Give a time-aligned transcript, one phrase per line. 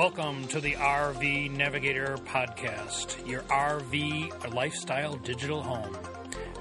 [0.00, 5.94] Welcome to the RV Navigator Podcast, your RV lifestyle digital home.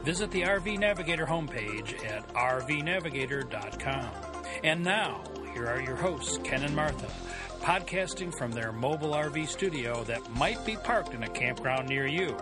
[0.03, 4.09] Visit the RV Navigator homepage at rvnavigator.com.
[4.65, 5.23] And now,
[5.53, 7.07] here are your hosts, Ken and Martha,
[7.61, 12.35] podcasting from their mobile RV studio that might be parked in a campground near you.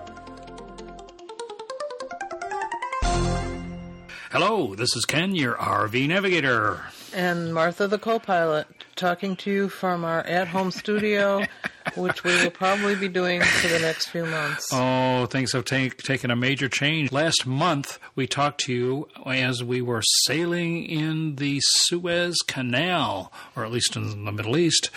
[4.32, 6.82] Hello, this is Ken, your RV Navigator.
[7.14, 8.66] And Martha, the co pilot,
[8.97, 11.46] talking to you from our at home studio,
[11.96, 14.68] which we will probably be doing for the next few months.
[14.74, 17.11] Oh, things have take, taken a major change.
[17.11, 23.64] Last month, we talked to you as we were sailing in the Suez Canal, or
[23.64, 24.89] at least in the Middle East.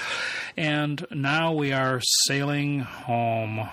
[0.57, 3.69] And now we are sailing home.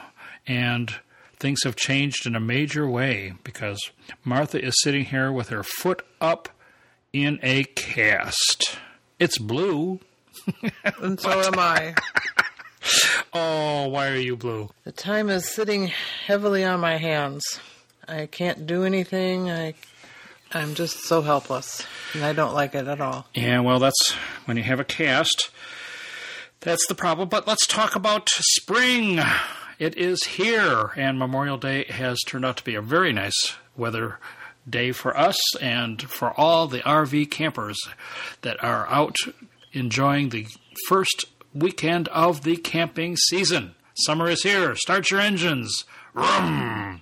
[0.45, 0.93] And
[1.39, 3.79] things have changed in a major way because
[4.23, 6.49] Martha is sitting here with her foot up
[7.13, 8.77] in a cast.
[9.19, 9.99] It's blue.
[11.01, 11.95] And so am I.
[13.33, 14.69] oh, why are you blue?
[14.83, 15.91] The time is sitting
[16.25, 17.59] heavily on my hands.
[18.07, 19.49] I can't do anything.
[19.49, 19.73] I
[20.53, 23.27] I'm just so helpless, and I don't like it at all.
[23.33, 24.13] Yeah, well, that's
[24.45, 25.49] when you have a cast.
[26.61, 27.27] That's the problem.
[27.27, 29.19] But let's talk about spring.
[29.77, 34.19] It is here, and Memorial Day has turned out to be a very nice weather
[34.67, 37.77] day for us and for all the RV campers
[38.41, 39.15] that are out
[39.73, 40.47] enjoying the
[40.87, 43.75] first weekend of the camping season.
[43.95, 44.75] Summer is here.
[44.75, 45.85] Start your engines.
[46.13, 47.01] Vroom.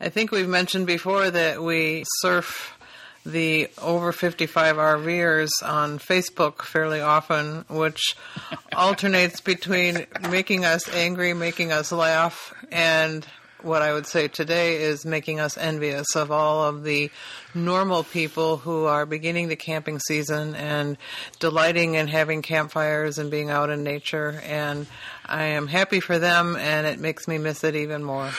[0.00, 2.76] I think we've mentioned before that we surf
[3.24, 8.16] the over 55 RVers on Facebook fairly often, which
[8.76, 13.26] alternates between making us angry, making us laugh, and
[13.64, 17.10] what I would say today is making us envious of all of the
[17.54, 20.96] normal people who are beginning the camping season and
[21.38, 24.40] delighting in having campfires and being out in nature.
[24.44, 24.86] And
[25.26, 28.30] I am happy for them, and it makes me miss it even more.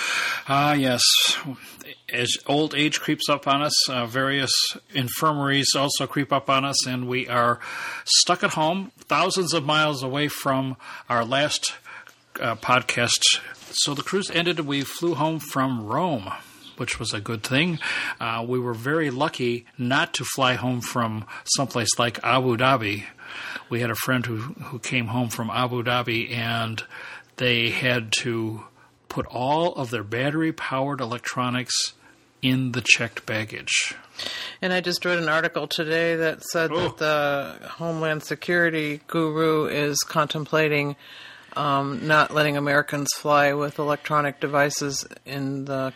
[0.47, 1.01] Ah, uh, yes.
[2.11, 4.51] As old age creeps up on us, uh, various
[4.93, 7.59] infirmaries also creep up on us, and we are
[8.05, 10.75] stuck at home, thousands of miles away from
[11.09, 11.73] our last
[12.39, 13.39] uh, podcast.
[13.73, 16.31] So the cruise ended, we flew home from Rome
[16.77, 17.79] which was a good thing.
[18.19, 21.25] Uh, we were very lucky not to fly home from
[21.55, 23.03] someplace like Abu Dhabi.
[23.69, 26.83] We had a friend who, who came home from Abu Dhabi, and
[27.37, 28.63] they had to
[29.09, 31.93] put all of their battery powered electronics
[32.41, 33.95] in the checked baggage.
[34.61, 36.79] And I just read an article today that said oh.
[36.79, 40.95] that the Homeland Security guru is contemplating
[41.55, 45.93] um, not letting Americans fly with electronic devices in the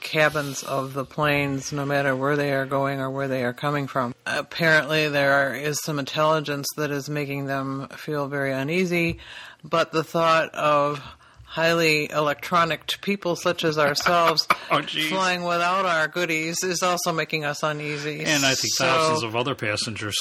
[0.00, 3.86] cabins of the planes, no matter where they are going or where they are coming
[3.86, 4.14] from.
[4.26, 9.18] Apparently, there is some intelligence that is making them feel very uneasy,
[9.62, 11.02] but the thought of
[11.44, 17.62] highly electronic people such as ourselves oh, flying without our goodies is also making us
[17.62, 18.20] uneasy.
[18.20, 20.16] And I think so, thousands of other passengers.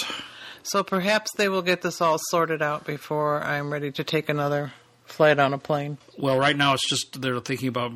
[0.64, 4.74] So perhaps they will get this all sorted out before I'm ready to take another
[5.12, 5.98] flight on a plane?
[6.18, 7.92] Well, right now it's just they're thinking about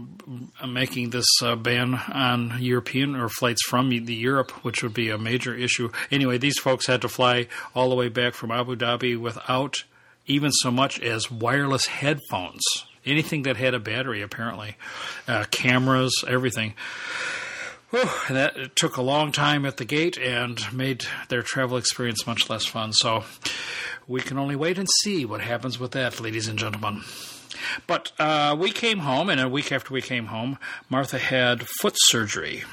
[0.67, 5.17] making this uh, ban on European or flights from the Europe, which would be a
[5.17, 5.89] major issue.
[6.11, 9.83] Anyway, these folks had to fly all the way back from Abu Dhabi without
[10.25, 12.63] even so much as wireless headphones.
[13.05, 14.77] Anything that had a battery, apparently,
[15.27, 16.73] uh, cameras, everything.
[17.89, 22.49] Whew, that took a long time at the gate and made their travel experience much
[22.49, 22.91] less fun.
[22.93, 23.23] So
[24.07, 27.03] we can only wait and see what happens with that, ladies and gentlemen.
[27.87, 30.57] But uh, we came home, and a week after we came home,
[30.89, 32.63] Martha had foot surgery.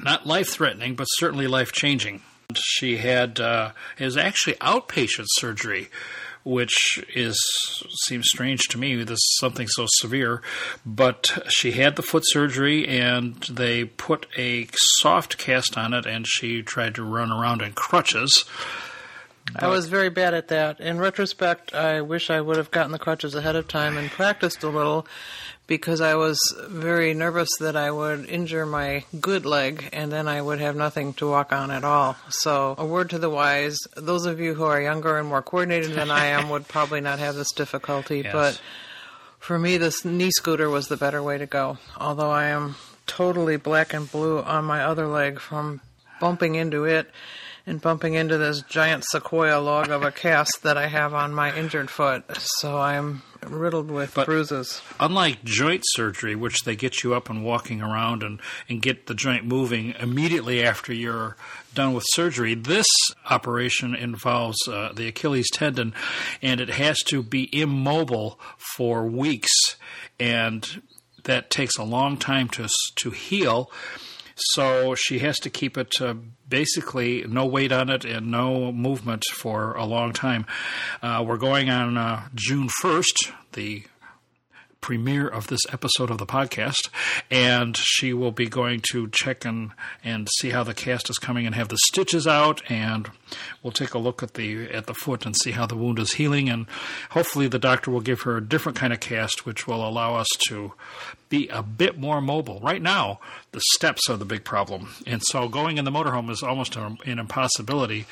[0.00, 2.22] Not life threatening, but certainly life changing.
[2.54, 5.88] She had uh, is actually outpatient surgery,
[6.44, 7.38] which is
[8.06, 9.02] seems strange to me.
[9.04, 10.42] This something so severe,
[10.84, 14.68] but she had the foot surgery, and they put a
[15.00, 18.44] soft cast on it, and she tried to run around in crutches.
[19.56, 20.80] I was very bad at that.
[20.80, 24.62] In retrospect, I wish I would have gotten the crutches ahead of time and practiced
[24.62, 25.06] a little
[25.66, 30.40] because I was very nervous that I would injure my good leg and then I
[30.40, 32.16] would have nothing to walk on at all.
[32.28, 35.92] So, a word to the wise those of you who are younger and more coordinated
[35.92, 38.32] than I am would probably not have this difficulty, yes.
[38.32, 38.60] but
[39.38, 41.78] for me, this knee scooter was the better way to go.
[41.96, 45.80] Although I am totally black and blue on my other leg from
[46.20, 47.10] bumping into it
[47.66, 51.54] and bumping into this giant sequoia log of a cast that I have on my
[51.56, 52.24] injured foot.
[52.36, 54.80] So I'm riddled with But- bruises.
[55.00, 59.14] Unlike joint surgery, which they get you up and walking around and, and get the
[59.14, 61.36] joint moving immediately after you're
[61.74, 62.86] done with surgery, this
[63.30, 65.94] operation involves uh, the Achilles tendon
[66.40, 68.38] and it has to be immobile
[68.76, 69.50] for weeks.
[70.20, 70.82] And
[71.24, 73.70] that takes a long time to, to heal.
[74.34, 76.14] So she has to keep it uh,
[76.48, 80.46] basically no weight on it and no movement for a long time.
[81.02, 83.84] Uh, we're going on uh, June 1st, the
[84.82, 86.90] premiere of this episode of the podcast,
[87.30, 89.70] and she will be going to check and
[90.04, 93.10] and see how the cast is coming and have the stitches out, and
[93.62, 96.14] we'll take a look at the at the foot and see how the wound is
[96.14, 96.66] healing, and
[97.10, 100.28] hopefully the doctor will give her a different kind of cast, which will allow us
[100.48, 100.72] to
[101.28, 102.60] be a bit more mobile.
[102.60, 103.18] Right now,
[103.52, 106.98] the steps are the big problem, and so going in the motorhome is almost an
[107.06, 108.04] impossibility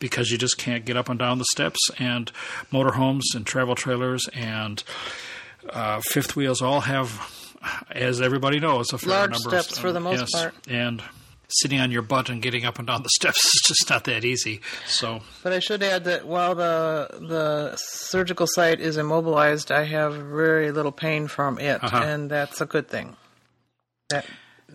[0.00, 2.32] because you just can't get up and down the steps, and
[2.72, 4.82] motorhomes and travel trailers and
[5.70, 7.10] uh, fifth wheels all have,
[7.90, 10.54] as everybody knows, a fair Large number steps of for the most yes, part.
[10.68, 11.02] and
[11.48, 14.24] sitting on your butt and getting up and down the steps is just not that
[14.24, 14.60] easy.
[14.86, 20.14] So But I should add that while the the surgical site is immobilized, I have
[20.14, 22.02] very little pain from it, Uh-huh.
[22.04, 23.16] and that's a good thing.
[24.10, 24.26] That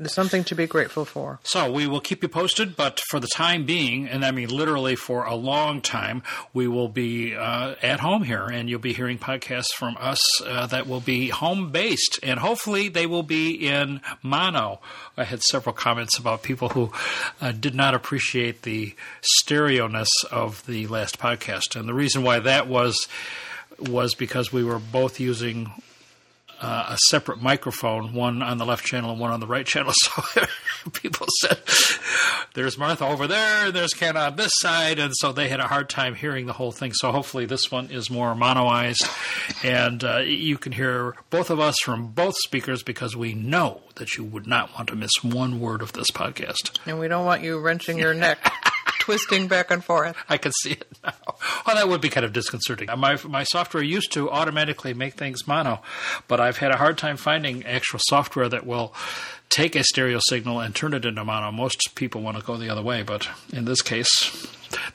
[0.07, 1.39] something to be grateful for.
[1.43, 4.95] So we will keep you posted, but for the time being, and I mean literally
[4.95, 6.23] for a long time,
[6.53, 10.67] we will be uh, at home here, and you'll be hearing podcasts from us uh,
[10.67, 14.79] that will be home based, and hopefully they will be in mono.
[15.17, 16.91] I had several comments about people who
[17.41, 22.39] uh, did not appreciate the stereo ness of the last podcast, and the reason why
[22.39, 23.07] that was
[23.79, 25.71] was because we were both using
[26.61, 29.93] uh, a separate microphone, one on the left channel and one on the right channel.
[30.81, 31.59] So people said,
[32.53, 35.67] "There's Martha over there, and there's Ken on this side," and so they had a
[35.67, 36.93] hard time hearing the whole thing.
[36.93, 39.05] So hopefully, this one is more monoized,
[39.63, 44.15] and uh, you can hear both of us from both speakers because we know that
[44.15, 46.79] you would not want to miss one word of this podcast.
[46.85, 48.39] And we don't want you wrenching your neck,
[48.99, 50.15] twisting back and forth.
[50.29, 51.13] I can see it now.
[51.65, 52.89] Well, that would be kind of disconcerting.
[52.89, 55.81] Uh, my my software used to automatically make things mono,
[56.27, 58.93] but I've had a hard time finding actual software that will
[59.49, 61.51] take a stereo signal and turn it into mono.
[61.51, 64.09] Most people want to go the other way, but in this case,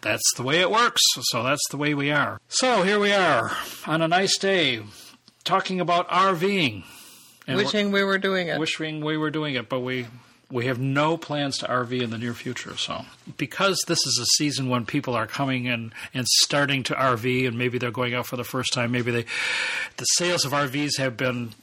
[0.00, 1.02] that's the way it works.
[1.22, 2.40] So that's the way we are.
[2.48, 3.50] So here we are
[3.86, 4.82] on a nice day,
[5.44, 6.84] talking about RVing.
[7.46, 8.58] And Wishing we were doing it.
[8.58, 10.06] wishing we were doing it, but we
[10.50, 12.76] we have no plans to RV in the near future.
[12.76, 13.04] So,
[13.36, 17.58] because this is a season when people are coming and and starting to RV, and
[17.58, 19.24] maybe they're going out for the first time, maybe they
[19.96, 21.54] the sales of RVs have been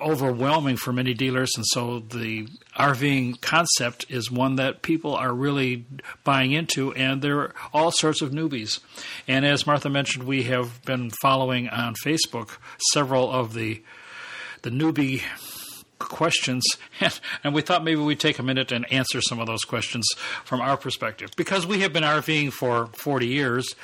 [0.00, 5.84] overwhelming for many dealers, and so the RVing concept is one that people are really
[6.24, 8.80] buying into, and there are all sorts of newbies.
[9.28, 12.56] And as Martha mentioned, we have been following on Facebook
[12.92, 13.82] several of the
[14.62, 15.22] the newbie
[16.00, 16.64] questions,
[17.00, 20.06] and, and we thought maybe we'd take a minute and answer some of those questions
[20.44, 21.30] from our perspective.
[21.36, 23.74] Because we have been RVing for 40 years,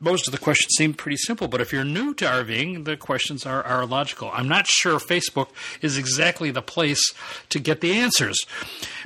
[0.00, 3.46] most of the questions seem pretty simple, but if you're new to RVing, the questions
[3.46, 4.30] are, are logical.
[4.32, 5.48] I'm not sure Facebook
[5.80, 7.14] is exactly the place
[7.48, 8.36] to get the answers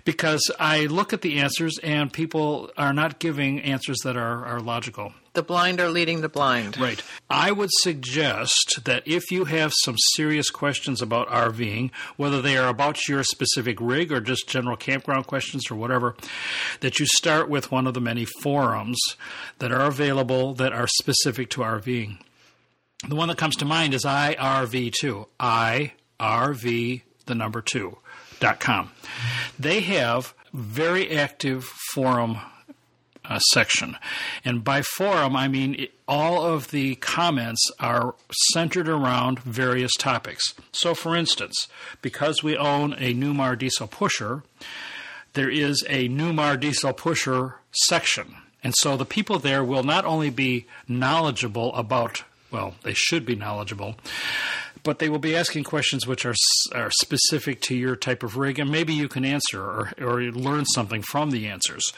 [0.04, 4.60] because I look at the answers and people are not giving answers that are, are
[4.60, 5.12] logical.
[5.38, 6.76] The blind are leading the blind.
[6.80, 7.00] Right.
[7.30, 12.66] I would suggest that if you have some serious questions about RVing, whether they are
[12.66, 16.16] about your specific rig or just general campground questions or whatever,
[16.80, 18.98] that you start with one of the many forums
[19.60, 22.18] that are available that are specific to RVing.
[23.08, 25.28] The one that comes to mind is IRV2.
[25.38, 27.98] IRV, the number two,
[28.40, 28.90] dot com.
[29.56, 32.38] They have very active forum
[33.28, 33.96] uh, section.
[34.44, 38.14] And by forum, I mean it, all of the comments are
[38.52, 40.54] centered around various topics.
[40.72, 41.68] So, for instance,
[42.02, 44.42] because we own a Newmar diesel pusher,
[45.34, 48.34] there is a Newmar diesel pusher section.
[48.64, 53.36] And so the people there will not only be knowledgeable about, well, they should be
[53.36, 53.94] knowledgeable,
[54.82, 56.34] but they will be asking questions which are,
[56.74, 60.64] are specific to your type of rig, and maybe you can answer or, or learn
[60.66, 61.92] something from the answers.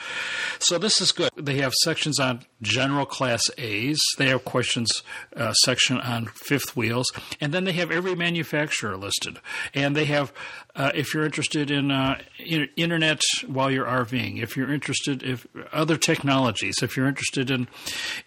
[0.59, 1.31] So this is good.
[1.37, 4.01] They have sections on general class A's.
[4.19, 5.03] They have questions
[5.37, 7.11] uh, section on fifth wheels,
[7.41, 9.39] and then they have every manufacturer listed.
[9.75, 10.33] And they have,
[10.77, 15.47] uh, if you're interested in uh, in- internet while you're RVing, if you're interested if
[15.73, 17.69] other technologies, if you're interested in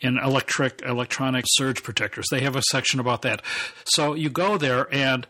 [0.02, 3.42] in electric electronic surge protectors, they have a section about that.
[3.86, 5.28] So you go there and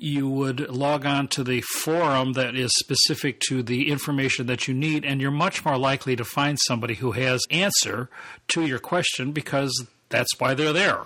[0.00, 4.72] you would log on to the forum that is specific to the information that you
[4.72, 8.08] need, and you're much more likely to find somebody who has answer
[8.48, 11.00] to your question because that's why they're there.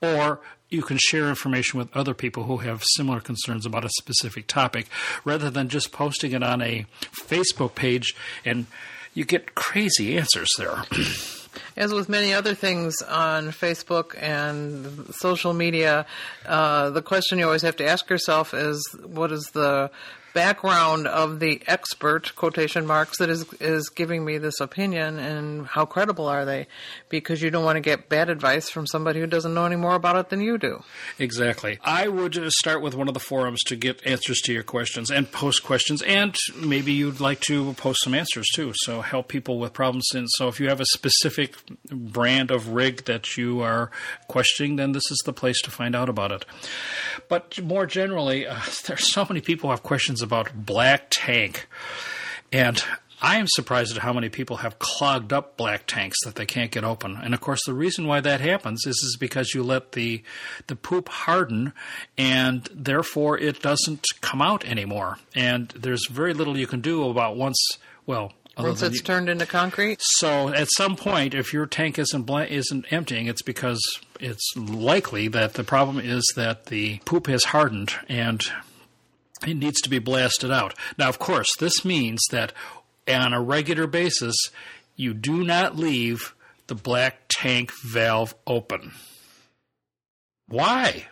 [0.00, 4.46] Or you can share information with other people who have similar concerns about a specific
[4.46, 4.86] topic
[5.24, 8.66] rather than just posting it on a Facebook page and
[9.12, 10.84] you get crazy answers there.
[11.76, 16.06] As with many other things on Facebook and social media,
[16.46, 19.90] uh, the question you always have to ask yourself is what is the
[20.34, 25.84] background of the expert quotation marks that is is giving me this opinion and how
[25.84, 26.66] credible are they?
[27.08, 29.94] Because you don't want to get bad advice from somebody who doesn't know any more
[29.94, 30.82] about it than you do.
[31.18, 31.78] Exactly.
[31.82, 35.10] I would uh, start with one of the forums to get answers to your questions
[35.10, 38.72] and post questions and maybe you'd like to post some answers too.
[38.76, 40.08] So help people with problems.
[40.14, 41.54] And so if you have a specific
[41.90, 43.90] brand of rig that you are
[44.28, 46.44] questioning then this is the place to find out about it.
[47.28, 51.66] But more generally uh, there's so many people who have questions about black tank.
[52.52, 52.82] And
[53.20, 56.70] I am surprised at how many people have clogged up black tanks that they can't
[56.70, 57.18] get open.
[57.20, 60.22] And of course, the reason why that happens is, is because you let the
[60.68, 61.72] the poop harden,
[62.16, 65.18] and therefore it doesn't come out anymore.
[65.34, 67.58] And there's very little you can do about once.
[68.06, 69.98] Well, once it's you, turned into concrete.
[70.00, 73.80] So at some point, if your tank isn't bl- isn't emptying, it's because
[74.20, 78.42] it's likely that the problem is that the poop has hardened and
[79.46, 80.74] it needs to be blasted out.
[80.98, 82.52] Now, of course, this means that
[83.06, 84.36] on a regular basis,
[84.96, 86.34] you do not leave
[86.66, 88.92] the black tank valve open.
[90.48, 91.06] Why?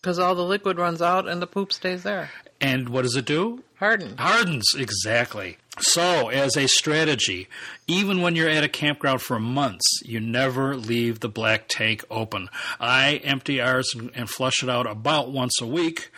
[0.00, 2.30] Because all the liquid runs out and the poop stays there.
[2.60, 3.62] And what does it do?
[3.76, 4.18] Hardens.
[4.18, 5.58] Hardens, exactly.
[5.80, 7.48] So, as a strategy,
[7.88, 12.48] even when you're at a campground for months, you never leave the black tank open.
[12.78, 16.10] I empty ours and, flush it out about once a week.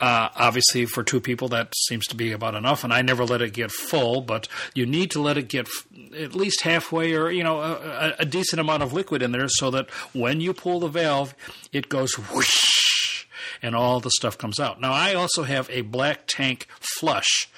[0.00, 3.40] Uh, obviously, for two people, that seems to be about enough, and I never let
[3.40, 4.20] it get full.
[4.20, 5.86] But you need to let it get f-
[6.18, 9.70] at least halfway, or you know, a, a, decent amount of liquid in there, so
[9.70, 11.34] that when you pull the valve,
[11.72, 13.26] it goes whoosh,
[13.62, 14.80] and all the stuff comes out.
[14.80, 16.66] Now, I also have a black tank
[16.98, 17.48] flush,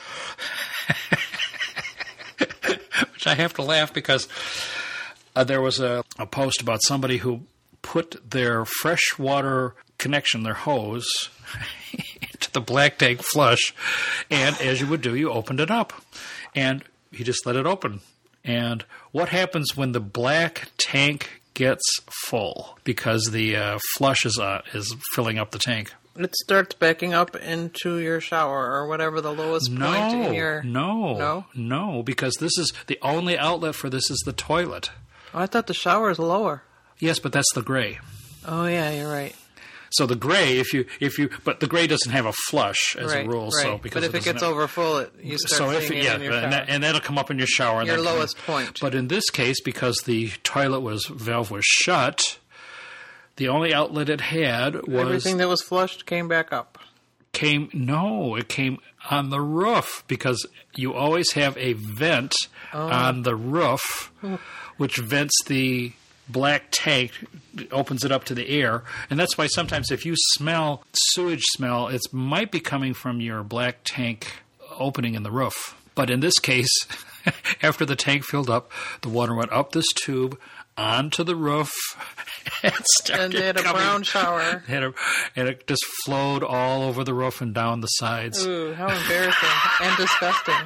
[3.26, 4.28] I have to laugh because
[5.34, 7.42] uh, there was a, a post about somebody who
[7.82, 11.30] put their freshwater connection, their hose
[12.22, 13.74] into the black tank flush,
[14.30, 15.92] and as you would do, you opened it up,
[16.54, 18.00] and he just let it open.
[18.44, 21.82] And what happens when the black tank gets
[22.26, 25.92] full because the uh, flush is uh, is filling up the tank?
[26.18, 30.62] It starts backing up into your shower or whatever the lowest no, point in your.
[30.62, 34.90] No, no, no, because this is the only outlet for this is the toilet.
[35.34, 36.62] Oh, I thought the shower is lower.
[36.98, 37.98] Yes, but that's the gray.
[38.46, 39.34] Oh yeah, you're right.
[39.90, 43.12] So the gray, if you if you, but the gray doesn't have a flush as
[43.12, 43.50] right, a rule.
[43.50, 43.62] Right.
[43.62, 45.90] So because but if it, it gets have, over full, it you start so if
[45.90, 47.82] it, yeah, and, that, and, that'll come up in your shower.
[47.84, 48.78] Your lowest point.
[48.80, 52.38] But in this case, because the toilet was valve was shut,
[53.36, 56.78] the only outlet it had was everything that was flushed came back up.
[57.32, 58.78] Came no, it came
[59.10, 62.34] on the roof because you always have a vent
[62.72, 62.88] oh.
[62.88, 64.10] on the roof,
[64.78, 65.92] which vents the
[66.28, 67.12] black tank
[67.70, 71.86] opens it up to the air and that's why sometimes if you smell sewage smell
[71.88, 74.42] it might be coming from your black tank
[74.78, 76.68] opening in the roof but in this case
[77.62, 78.70] after the tank filled up
[79.02, 80.36] the water went up this tube
[80.76, 81.72] onto the roof
[82.62, 82.74] and,
[83.12, 84.62] and they had a coming, brown shower.
[84.68, 84.94] And, a,
[85.34, 88.46] and it just flowed all over the roof and down the sides.
[88.46, 89.48] Ooh how embarrassing
[89.82, 90.54] and disgusting.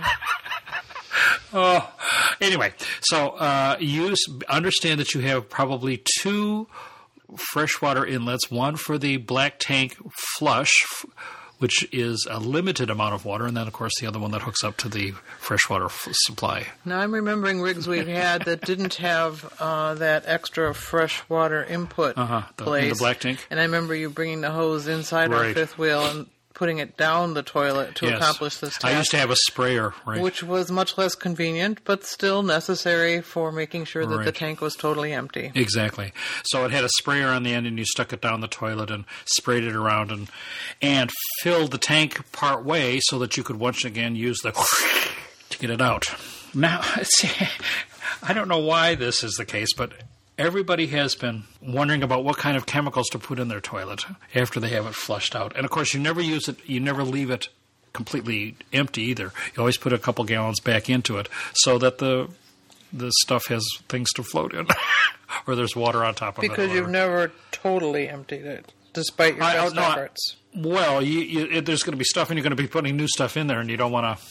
[1.53, 1.93] Oh,
[2.41, 6.69] anyway, so uh, use understand that you have probably two
[7.37, 8.51] freshwater inlets.
[8.51, 9.97] One for the black tank
[10.39, 10.73] flush,
[11.61, 14.43] which is a limited amount of water, and then of course the other one that
[14.43, 16.67] hooks up to the freshwater f- supply.
[16.85, 22.43] Now I'm remembering rigs we've had that didn't have uh, that extra freshwater input uh-huh,
[22.57, 22.93] the, place.
[22.93, 23.47] the black tank.
[23.51, 25.49] And I remember you bringing the hose inside right.
[25.49, 26.27] our fifth wheel and
[26.61, 28.19] putting it down the toilet to yes.
[28.19, 28.85] accomplish this task.
[28.85, 30.21] I used to have a sprayer, right?
[30.21, 34.25] Which was much less convenient, but still necessary for making sure that right.
[34.27, 35.53] the tank was totally empty.
[35.55, 36.13] Exactly.
[36.45, 38.91] So it had a sprayer on the end, and you stuck it down the toilet
[38.91, 40.29] and sprayed it around and
[40.83, 44.53] and filled the tank part way so that you could once again use the
[45.49, 46.15] to get it out.
[46.53, 46.83] Now,
[48.23, 49.93] I don't know why this is the case, but
[50.41, 54.05] everybody has been wondering about what kind of chemicals to put in their toilet
[54.35, 55.55] after they have it flushed out.
[55.55, 57.49] And of course, you never use it, you never leave it
[57.93, 59.33] completely empty either.
[59.55, 62.29] You always put a couple gallons back into it so that the
[62.93, 64.67] the stuff has things to float in,
[65.47, 66.61] or there's water on top of because it.
[66.63, 68.73] Because you've never totally emptied it.
[68.95, 70.37] despite your best efforts.
[70.57, 72.97] Well, you, you, it, there's going to be stuff, and you're going to be putting
[72.97, 74.25] new stuff in there, and you don't want to,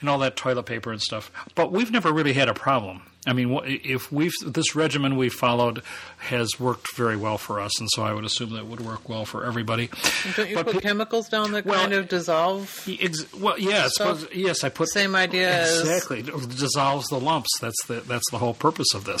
[0.00, 1.30] and all that toilet paper and stuff.
[1.54, 3.02] But we've never really had a problem.
[3.26, 5.82] I mean, if we've this regimen we followed
[6.20, 9.26] has worked very well for us, and so I would assume that would work well
[9.26, 9.90] for everybody.
[10.36, 12.88] Don't you but put pe- chemicals down that Well, kind of dissolve?
[12.88, 17.50] Ex- well, So- suppose, yes, I put Same idea exactly dissolves the lumps.
[17.60, 19.20] That's the that's the whole purpose of this.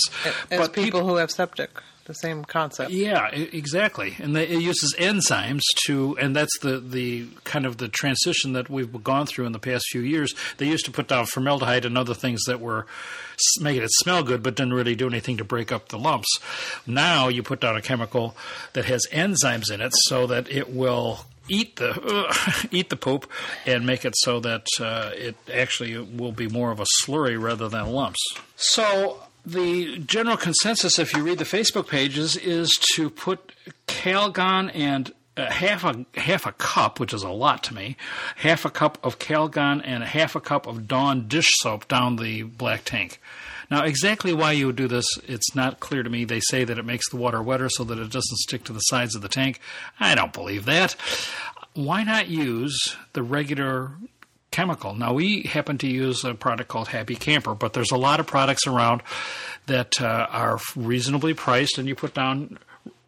[0.50, 1.68] As But peop- people who have septic,
[2.10, 2.90] the same concept.
[2.90, 4.16] Yeah, exactly.
[4.18, 8.68] And they, it uses enzymes to, and that's the, the kind of the transition that
[8.68, 10.34] we've gone through in the past few years.
[10.58, 12.86] They used to put down formaldehyde and other things that were
[13.60, 16.28] making it smell good, but didn't really do anything to break up the lumps.
[16.84, 18.36] Now you put down a chemical
[18.72, 23.30] that has enzymes in it, so that it will eat the eat the poop
[23.66, 27.68] and make it so that uh, it actually will be more of a slurry rather
[27.68, 28.20] than lumps.
[28.56, 33.52] So the general consensus, if you read the Facebook pages, is to put
[33.86, 37.96] Calgon and uh, half a half a cup, which is a lot to me,
[38.36, 42.42] half a cup of Calgon and half a cup of Dawn dish soap down the
[42.42, 43.20] black tank.
[43.70, 46.24] Now, exactly why you would do this, it's not clear to me.
[46.24, 48.80] They say that it makes the water wetter so that it doesn't stick to the
[48.80, 49.60] sides of the tank.
[50.00, 50.96] I don't believe that.
[51.74, 53.92] Why not use the regular
[54.50, 54.94] chemical.
[54.94, 58.26] Now, we happen to use a product called Happy Camper, but there's a lot of
[58.26, 59.02] products around
[59.66, 62.58] that uh, are reasonably priced, and you put down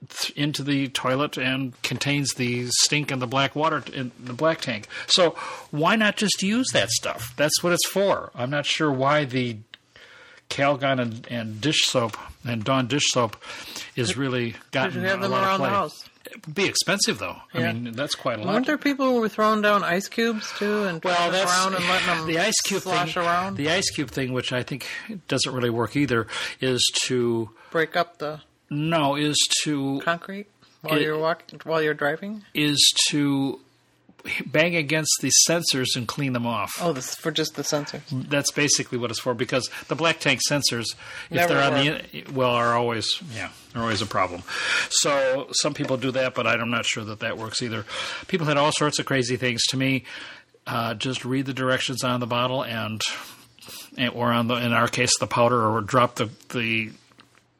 [0.08, 4.32] th- into the toilet and contains the stink and the black water t- in the
[4.32, 4.86] black tank.
[5.06, 5.30] So,
[5.70, 7.34] why not just use that stuff?
[7.36, 8.30] That's what it's for.
[8.34, 9.58] I'm not sure why the
[10.48, 13.36] Calgon and, and dish soap and Dawn dish soap
[13.96, 16.11] is really gotten a lot around of the play.
[16.24, 16.32] House?
[16.42, 17.36] It'd be expensive though.
[17.54, 17.68] Yeah.
[17.70, 18.54] I mean, that's quite a lot.
[18.54, 21.84] Weren't there people who were throwing down ice cubes too and Well, that's around and
[21.86, 23.22] letting them the ice cube slosh thing.
[23.24, 24.86] around, The ice cube thing, which I think
[25.28, 26.26] doesn't really work either,
[26.60, 30.46] is to break up the no is to concrete
[30.80, 32.44] while It- you're walking, while you're driving?
[32.54, 32.78] is
[33.10, 33.60] to
[34.46, 36.72] bang against the sensors and clean them off.
[36.80, 38.02] Oh, this is for just the sensors.
[38.28, 40.94] That's basically what it's for because the black tank sensors,
[41.30, 44.42] if Never they're on the well, are always yeah, they're always a problem.
[44.90, 47.84] So some people do that, but I'm not sure that that works either.
[48.28, 49.62] People had all sorts of crazy things.
[49.70, 50.04] To me,
[50.66, 53.00] uh, just read the directions on the bottle and,
[53.96, 56.92] and or on the in our case the powder or drop the the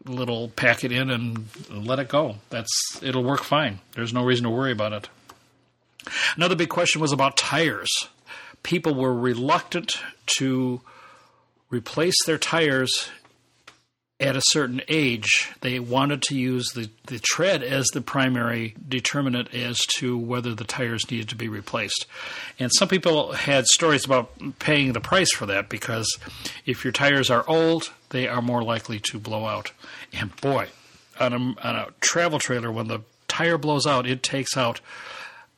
[0.05, 2.37] little packet in and let it go.
[2.51, 3.81] That's it'll work fine.
[3.95, 5.09] There's no reason to worry about it.
[6.37, 7.91] Another big question was about tires.
[8.63, 9.99] People were reluctant
[10.39, 10.81] to
[11.71, 13.11] replace their tires
[14.23, 15.51] at a certain age.
[15.63, 20.65] They wanted to use the, the tread as the primary determinant as to whether the
[20.65, 22.07] tires needed to be replaced.
[22.59, 26.09] And some people had stories about paying the price for that because
[26.65, 29.73] if your tires are old, they are more likely to blow out.
[30.13, 30.69] And boy,
[31.19, 34.81] on a, on a travel trailer, when the tire blows out, it takes out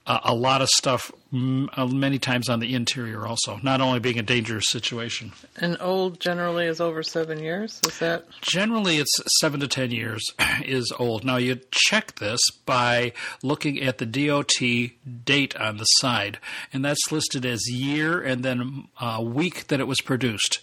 [0.07, 4.67] a, lot of stuff, many times on the interior also, not only being a dangerous
[4.69, 5.33] situation.
[5.57, 7.81] And old generally is over seven years.
[7.87, 10.23] Is that Generally, it's seven to ten years
[10.65, 11.25] is old.
[11.25, 16.39] Now, you check this by looking at the DOT date on the side,
[16.73, 20.61] and that's listed as year and then uh, week that it was produced.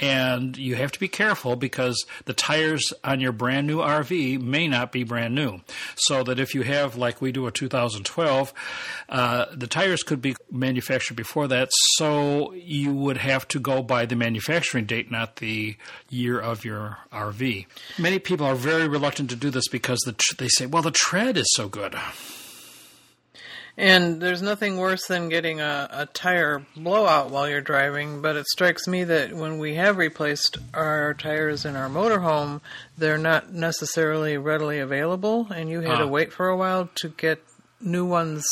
[0.00, 4.68] And you have to be careful because the tires on your brand new RV may
[4.68, 5.60] not be brand new.
[5.96, 8.52] So that if you have, like we do, a 2012,
[9.08, 11.68] uh, the tires could be manufactured before that.
[11.96, 15.76] So you would have to go by the manufacturing date, not the
[16.08, 17.66] year of your RV.
[17.98, 20.90] Many people are very reluctant to do this because the tr- they say, well, the
[20.92, 21.94] tread is so good.
[23.78, 28.46] And there's nothing worse than getting a, a tire blowout while you're driving, but it
[28.46, 32.62] strikes me that when we have replaced our tires in our motorhome,
[32.96, 35.98] they're not necessarily readily available, and you had Ah.
[35.98, 37.42] to wait for a while to get
[37.78, 38.46] new ones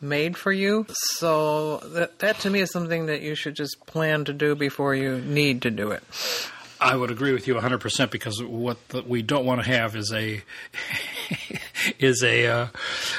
[0.00, 0.86] made for you.
[1.16, 4.94] So that that to me is something that you should just plan to do before
[4.94, 6.02] you need to do it.
[6.80, 10.10] I would agree with you 100% because what the, we don't want to have is
[10.14, 10.42] a
[11.98, 12.66] is a uh,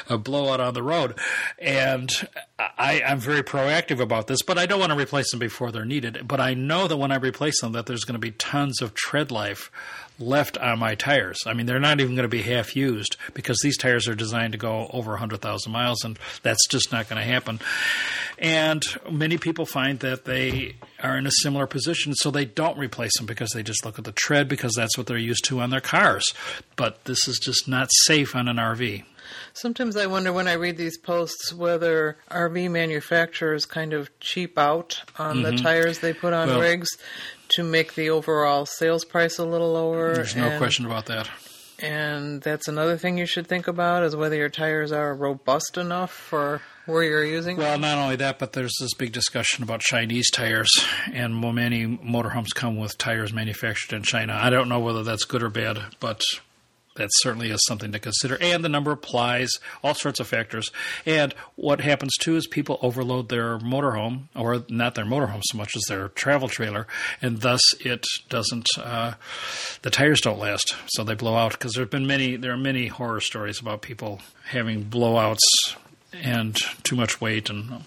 [0.10, 1.18] a blowout on the road,
[1.60, 2.10] and
[2.58, 4.42] I, I'm very proactive about this.
[4.42, 6.28] But I don't want to replace them before they're needed.
[6.28, 8.96] But I know that when I replace them, that there's going to be tons of
[8.96, 9.72] tread life
[10.20, 11.40] left on my tires.
[11.48, 14.52] I mean, they're not even going to be half used because these tires are designed
[14.54, 17.60] to go over 100,000 miles, and that's just not going to happen.
[18.38, 23.16] And many people find that they are in a similar position, so they don't replace
[23.18, 25.70] them because they just look at the tread because that's what they're used to on
[25.70, 26.24] their cars.
[26.76, 29.04] But this is just not safe on an RV.
[29.54, 35.02] Sometimes I wonder when I read these posts whether RV manufacturers kind of cheap out
[35.20, 36.58] on the tires they put on Mm-hmm.
[36.58, 36.90] Well- rigs
[37.56, 40.14] to make the overall sales price a little lower.
[40.16, 41.30] There's no and, question about that.
[41.80, 46.12] And that's another thing you should think about is whether your tires are robust enough
[46.12, 47.82] for where you're using Well, them.
[47.82, 50.70] not only that, but there's this big discussion about Chinese tires,
[51.12, 54.38] and many motorhomes come with tires manufactured in China.
[54.40, 56.22] I don't know whether that's good or bad, but
[56.96, 58.38] that certainly is something to consider.
[58.42, 59.50] And the number of plies,
[59.84, 60.72] all sorts of factors.
[61.06, 65.76] And what happens too is people overload their motorhome, or not their motorhome so much
[65.76, 66.88] as their travel trailer,
[67.22, 68.68] and thus it doesn't.
[68.78, 69.14] Uh,
[69.82, 71.54] the tires don't last, so they blow out.
[71.54, 75.40] Because there have been many, there are many horror stories about people having blowouts
[76.14, 77.84] and too much weight and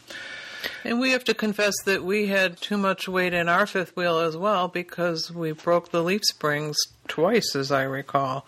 [0.83, 4.19] And we have to confess that we had too much weight in our fifth wheel
[4.19, 6.77] as well because we broke the leaf springs
[7.15, 8.45] twice, as I recall.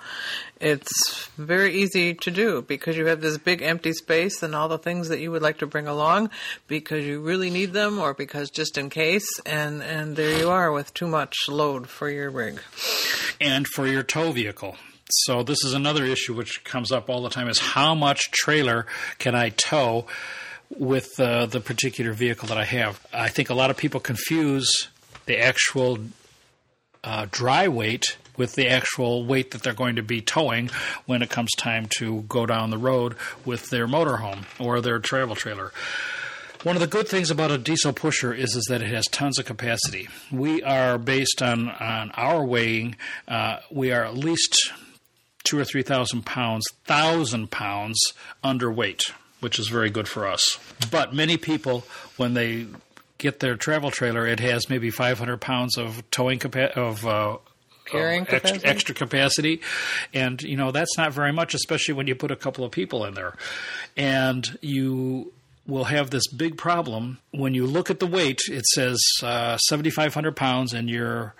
[0.60, 4.76] It's very easy to do because you have this big empty space and all the
[4.76, 6.30] things that you would like to bring along
[6.66, 10.72] because you really need them or because just in case, and, and there you are
[10.72, 12.60] with too much load for your rig.
[13.40, 14.74] and for your tow vehicle.
[15.10, 18.86] So this is another issue which comes up all the time: is how much trailer
[19.18, 20.06] can I tow
[20.76, 23.06] with uh, the particular vehicle that I have?
[23.12, 24.88] I think a lot of people confuse
[25.26, 25.98] the actual
[27.04, 30.70] uh, dry weight with the actual weight that they're going to be towing
[31.06, 35.34] when it comes time to go down the road with their motorhome or their travel
[35.34, 35.72] trailer.
[36.62, 39.38] One of the good things about a diesel pusher is, is that it has tons
[39.38, 40.08] of capacity.
[40.32, 42.96] We are based on, on our weighing,
[43.28, 44.72] uh, we are at least
[45.44, 47.98] two or three thousand pounds, thousand pounds
[48.42, 50.58] underweight, which is very good for us.
[50.90, 51.84] But many people,
[52.16, 52.66] when they
[53.18, 57.36] get their travel trailer, it has maybe 500 pounds of towing capa- of uh,
[57.86, 58.66] Carrying extra, capacity?
[58.66, 59.60] extra capacity,
[60.12, 63.04] and you know that's not very much, especially when you put a couple of people
[63.04, 63.34] in there,
[63.96, 65.32] and you
[65.66, 68.38] will have this big problem when you look at the weight.
[68.48, 71.34] It says uh, 7,500 pounds, and your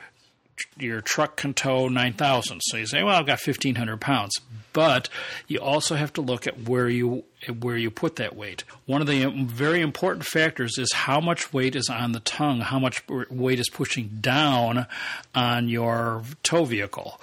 [0.79, 2.61] your truck can tow 9,000.
[2.63, 4.41] So you say, well, I've got 1,500 pounds.
[4.73, 5.09] But
[5.47, 8.65] you also have to look at where you where you put that weight.
[8.87, 12.79] One of the very important factors is how much weight is on the tongue, how
[12.79, 14.87] much weight is pushing down
[15.35, 17.21] on your tow vehicle.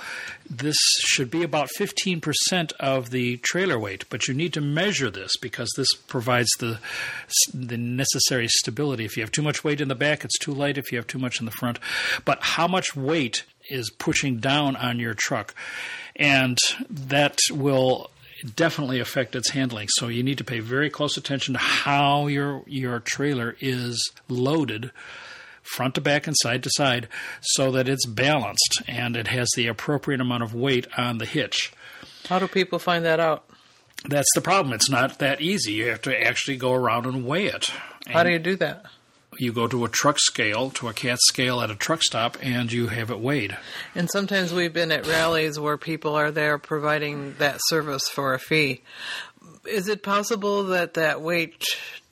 [0.50, 5.38] This should be about 15% of the trailer weight, but you need to measure this
[5.38, 6.80] because this provides the
[7.54, 9.06] the necessary stability.
[9.06, 10.78] If you have too much weight in the back, it's too light.
[10.78, 11.80] If you have too much in the front,
[12.26, 15.56] but how much weight is pushing down on your truck,
[16.16, 16.58] and
[16.90, 18.10] that will
[18.56, 19.88] definitely affect its handling.
[19.92, 24.92] So you need to pay very close attention to how your your trailer is loaded
[25.64, 27.08] front to back and side to side
[27.42, 31.72] so that it's balanced and it has the appropriate amount of weight on the hitch.
[32.28, 33.46] How do people find that out?
[34.08, 34.74] That's the problem.
[34.74, 35.74] It's not that easy.
[35.74, 37.68] You have to actually go around and weigh it.
[38.08, 38.86] How do you do that?
[39.40, 42.72] You go to a truck scale, to a CAT scale at a truck stop, and
[42.72, 43.58] you have it weighed.
[43.96, 48.40] And sometimes we've been at rallies where people are there providing that service for a
[48.40, 48.82] fee.
[49.70, 51.64] Is it possible that that weight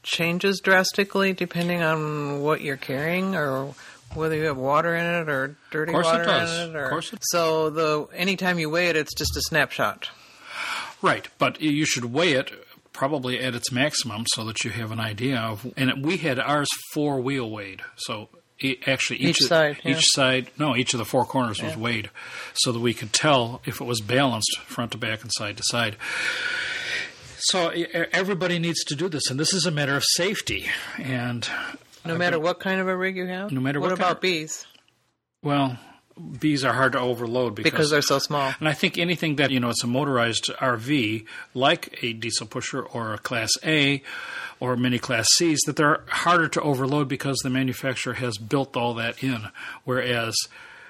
[0.03, 3.73] changes drastically depending on what you're carrying or
[4.15, 6.59] whether you have water in it or dirty it water does.
[6.59, 6.75] in it?
[6.75, 7.29] Or, Of course it- does.
[7.31, 10.09] so the anytime you weigh it, it's just a snapshot.
[11.01, 12.51] Right, but you should weigh it
[12.93, 15.65] probably at its maximum so that you have an idea of.
[15.77, 18.29] And we had ours four wheel weighed, so
[18.85, 19.99] actually each Each side, each yeah.
[20.13, 22.09] side, no, each of the four corners was weighed,
[22.53, 25.63] so that we could tell if it was balanced front to back and side to
[25.65, 25.95] side.
[27.43, 30.67] So everybody needs to do this, and this is a matter of safety.
[30.99, 31.47] And
[32.05, 33.51] No matter what kind of a rig you have?
[33.51, 34.65] No matter what what about of- B's?
[35.41, 35.77] well,
[36.39, 38.53] B's are hard to overload because, Because they're so small.
[38.59, 42.81] And I think anything that, you know, it's a motorized RV, like a diesel pusher
[42.81, 44.01] or a Class A
[44.59, 48.93] or many Class Cs, that they're harder to overload because the manufacturer has built all
[48.95, 49.47] that in.
[49.83, 50.35] Whereas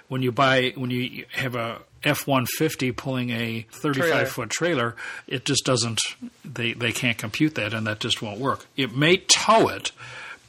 [0.07, 4.95] when you buy, when you have a F 150 pulling a 35 foot trailer,
[5.27, 6.01] it just doesn't,
[6.43, 8.65] they, they can't compute that and that just won't work.
[8.75, 9.91] It may tow it,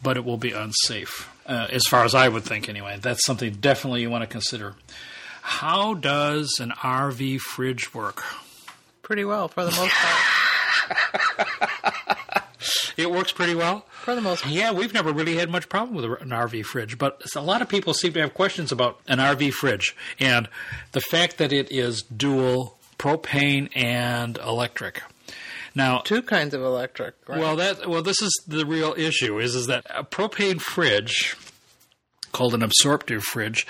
[0.03, 2.99] but it will be unsafe, uh, as far as I would think anyway.
[3.01, 4.75] That's something definitely you want to consider.
[5.43, 8.23] How does an RV fridge work?
[9.03, 11.69] Pretty well for the most part.
[12.97, 13.87] It works pretty well.
[14.03, 14.55] For the most part.
[14.55, 17.69] Yeah, we've never really had much problem with an RV fridge, but a lot of
[17.69, 20.49] people seem to have questions about an RV fridge and
[20.93, 25.03] the fact that it is dual propane and electric.
[25.75, 27.39] Now, Two kinds of electric, right?
[27.39, 29.39] Well, that well, this is the real issue.
[29.39, 31.37] Is is that a propane fridge,
[32.33, 33.67] called an absorptive fridge,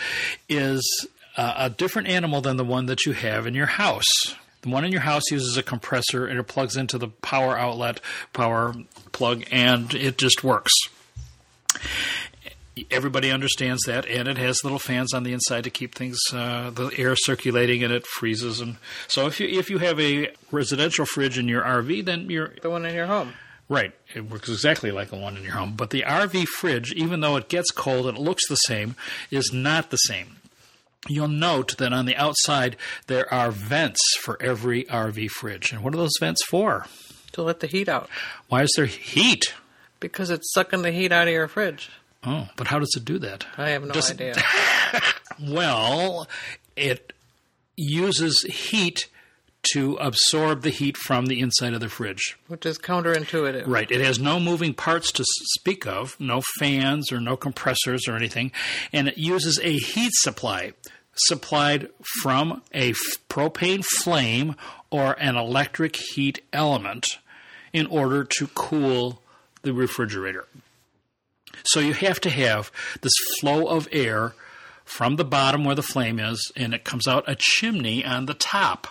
[0.48, 4.34] is uh, a different animal than the one that you have in your house.
[4.62, 8.00] The one in your house uses a compressor and it plugs into the power outlet,
[8.32, 8.74] power
[9.10, 10.72] plug, and it just works.
[12.90, 16.70] Everybody understands that, and it has little fans on the inside to keep things uh,
[16.70, 18.61] the air circulating, and it freezes.
[18.61, 18.76] And
[19.08, 22.70] so, if you if you have a residential fridge in your RV, then you're The
[22.70, 23.35] one in your home.
[23.68, 23.92] Right.
[24.14, 25.74] It works exactly like the one in your home.
[25.76, 28.96] But the RV fridge, even though it gets cold and it looks the same,
[29.30, 30.37] is not the same.
[31.08, 35.72] You'll note that on the outside there are vents for every RV fridge.
[35.72, 36.87] And what are those vents for?
[37.32, 38.08] To let the heat out.
[38.48, 39.54] Why is there heat?
[40.00, 41.90] Because it's sucking the heat out of your fridge.
[42.24, 43.46] Oh, but how does it do that?
[43.58, 44.35] I have no Does- idea.
[45.40, 46.28] Well,
[46.76, 47.12] it
[47.76, 49.08] uses heat
[49.74, 52.37] to absorb the heat from the inside of the fridge.
[52.48, 53.64] Which is counterintuitive.
[53.66, 53.90] Right.
[53.90, 58.52] It has no moving parts to speak of, no fans or no compressors or anything,
[58.92, 60.72] and it uses a heat supply
[61.14, 61.88] supplied
[62.22, 62.96] from a f-
[63.28, 64.54] propane flame
[64.90, 67.06] or an electric heat element
[67.72, 69.20] in order to cool
[69.62, 70.46] the refrigerator.
[71.64, 72.70] So you have to have
[73.01, 74.35] this flow of air
[74.85, 78.35] from the bottom where the flame is, and it comes out a chimney on the
[78.35, 78.88] top.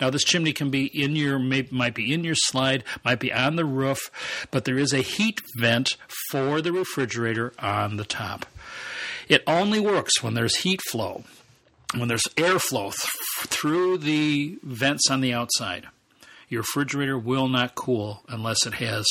[0.00, 3.32] Now, this chimney can be in your, may, might be in your slide, might be
[3.32, 4.10] on the roof,
[4.50, 5.96] but there is a heat vent
[6.30, 8.46] for the refrigerator on the top.
[9.28, 11.24] It only works when there's heat flow,
[11.96, 15.86] when there's airflow th- through the vents on the outside.
[16.48, 19.06] Your refrigerator will not cool unless it has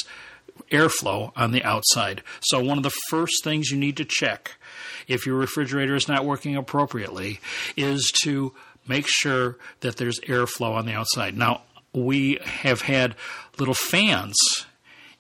[0.72, 2.24] airflow on the outside.
[2.42, 4.56] So, one of the first things you need to check
[5.08, 7.40] if your refrigerator is not working appropriately
[7.76, 8.54] is to
[8.88, 11.38] make sure that there's airflow on the outside.
[11.38, 11.62] Now,
[11.94, 13.16] we have had
[13.58, 14.36] little fans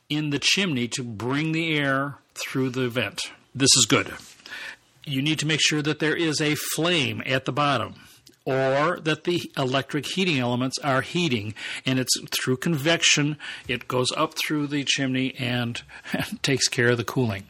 [0.09, 3.21] in the chimney to bring the air through the vent.
[3.53, 4.13] This is good.
[5.05, 7.95] You need to make sure that there is a flame at the bottom
[8.49, 11.53] or that the electric heating elements are heating
[11.85, 15.83] and it's through convection it goes up through the chimney and
[16.41, 17.43] takes care of the cooling.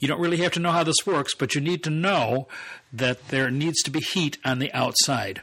[0.00, 2.48] You don't really have to know how this works but you need to know
[2.92, 5.42] that there needs to be heat on the outside.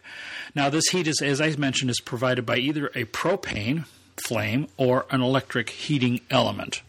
[0.53, 3.86] Now this heat is as i mentioned is provided by either a propane
[4.27, 6.81] flame or an electric heating element.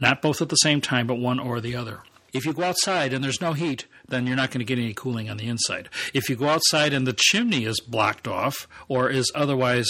[0.00, 2.00] Not both at the same time but one or the other.
[2.32, 4.94] If you go outside and there's no heat, then you're not going to get any
[4.94, 5.88] cooling on the inside.
[6.12, 9.88] If you go outside and the chimney is blocked off or is otherwise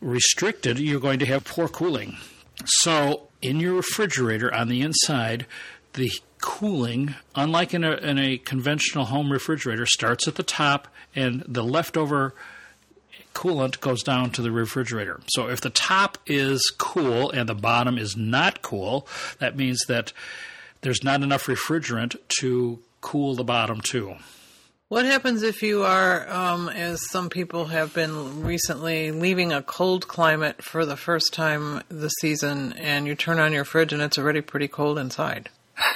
[0.00, 2.16] restricted, you're going to have poor cooling.
[2.64, 5.46] So, in your refrigerator on the inside,
[5.94, 11.42] the cooling, unlike in a, in a conventional home refrigerator, starts at the top and
[11.46, 12.34] the leftover
[13.34, 15.20] coolant goes down to the refrigerator.
[15.28, 19.06] So if the top is cool and the bottom is not cool,
[19.38, 20.12] that means that
[20.82, 24.14] there's not enough refrigerant to cool the bottom too.
[24.88, 30.06] What happens if you are, um, as some people have been recently, leaving a cold
[30.06, 34.18] climate for the first time this season and you turn on your fridge and it's
[34.18, 35.48] already pretty cold inside?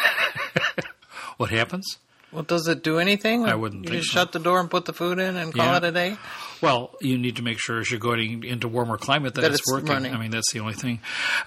[1.37, 1.99] What happens?
[2.33, 3.45] Well, does it do anything?
[3.45, 4.21] I wouldn't You just so.
[4.21, 5.77] shut the door and put the food in and call Yeah.
[5.77, 6.16] it a day?
[6.62, 9.61] Well, you need to make sure as you're going into warmer climate that, That it's,
[9.61, 9.88] it's working.
[9.90, 10.14] running.
[10.14, 11.01] I mean, that's the only thing.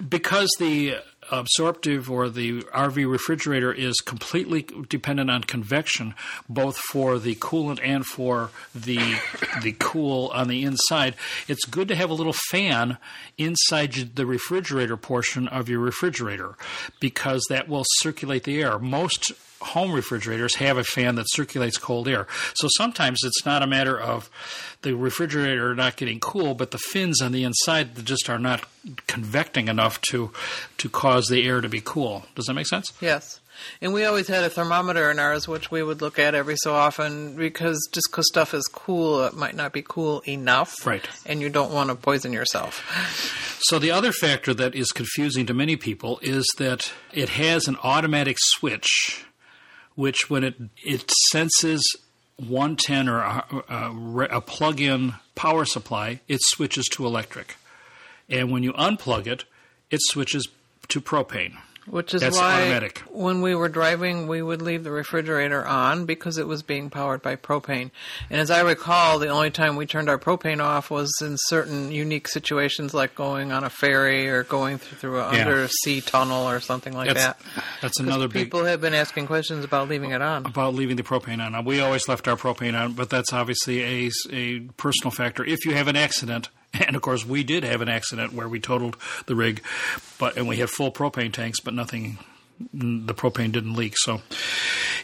[0.08, 0.98] Because the
[1.32, 6.14] absorptive or the RV refrigerator is completely dependent on convection,
[6.48, 9.20] both for the coolant and for the
[9.62, 11.16] the cool on the inside.
[11.48, 12.98] It's good to have a little fan
[13.38, 16.56] inside the refrigerator portion of your refrigerator
[17.00, 18.80] because that will circulate the air.
[18.80, 22.28] Most home refrigerators have a fan that circulates cold air.
[22.54, 24.30] So sometimes it's not a matter of
[24.82, 28.66] the refrigerator not getting cool, but the fins on the inside just are not
[29.08, 30.32] convecting enough to
[30.78, 32.26] to cause the air to be cool.
[32.36, 32.94] Does that make sense?
[33.02, 33.42] Yes.
[33.82, 36.74] And we always had a thermometer in ours, which we would look at every so
[36.74, 40.86] often because just because stuff is cool, it might not be cool enough.
[40.86, 41.08] Right.
[41.26, 43.60] And you don't want to poison yourself.
[43.64, 47.78] So the other factor that is confusing to many people is that it has an
[47.84, 49.26] automatic switch,
[50.00, 51.84] which when it it senses
[52.38, 57.58] 110 or a, a, a plug-in power supply, it switches to electric,
[58.30, 59.44] and when you unplug it,
[59.92, 60.48] it switches
[60.88, 61.58] to propane.
[61.90, 63.00] Which is That's why automatic.
[63.10, 67.24] when we were driving, we would leave the refrigerator on because it was being powered
[67.24, 67.90] by propane.
[68.30, 71.92] And as I recall, the only time we turned our propane off was in certain
[71.92, 75.42] unique situations, like going on a ferry or going through, through an Yeah.
[75.48, 77.42] undersea tunnel or something like That's that.
[77.82, 80.46] that's another big People have been asking questions about leaving it on.
[80.46, 81.66] about leaving the propane on.
[81.66, 85.44] We always left our propane on, but that's obviously a, a personal factor.
[85.44, 86.50] If you have an accident,
[86.88, 89.64] and of course we did have an accident where we totaled the rig,
[90.18, 92.18] but and we had full propane tanks, but nothing,
[92.74, 93.96] the propane didn't leak.
[93.98, 94.22] So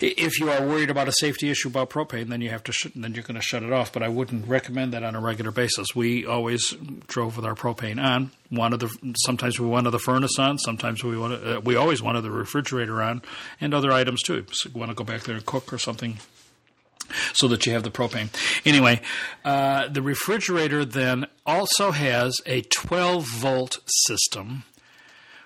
[0.02, 2.88] if you are worried about a safety issue about propane, then you have to sh-
[2.96, 3.94] then you're going to shut it off.
[3.94, 5.96] But I wouldn't recommend that on a regular basis.
[5.96, 6.74] We always
[7.08, 8.32] drove with our propane on.
[8.52, 10.58] Wanted the sometimes we wanted the furnace on.
[10.60, 13.22] Sometimes we wanted uh, we always wanted the refrigerator on,
[13.60, 14.46] and other items too.
[14.52, 16.20] So you want to go back there and cook or something
[17.34, 18.30] so that you have the propane.
[18.66, 19.02] Anyway,
[19.44, 24.64] uh, the refrigerator then also has a 12 volt system,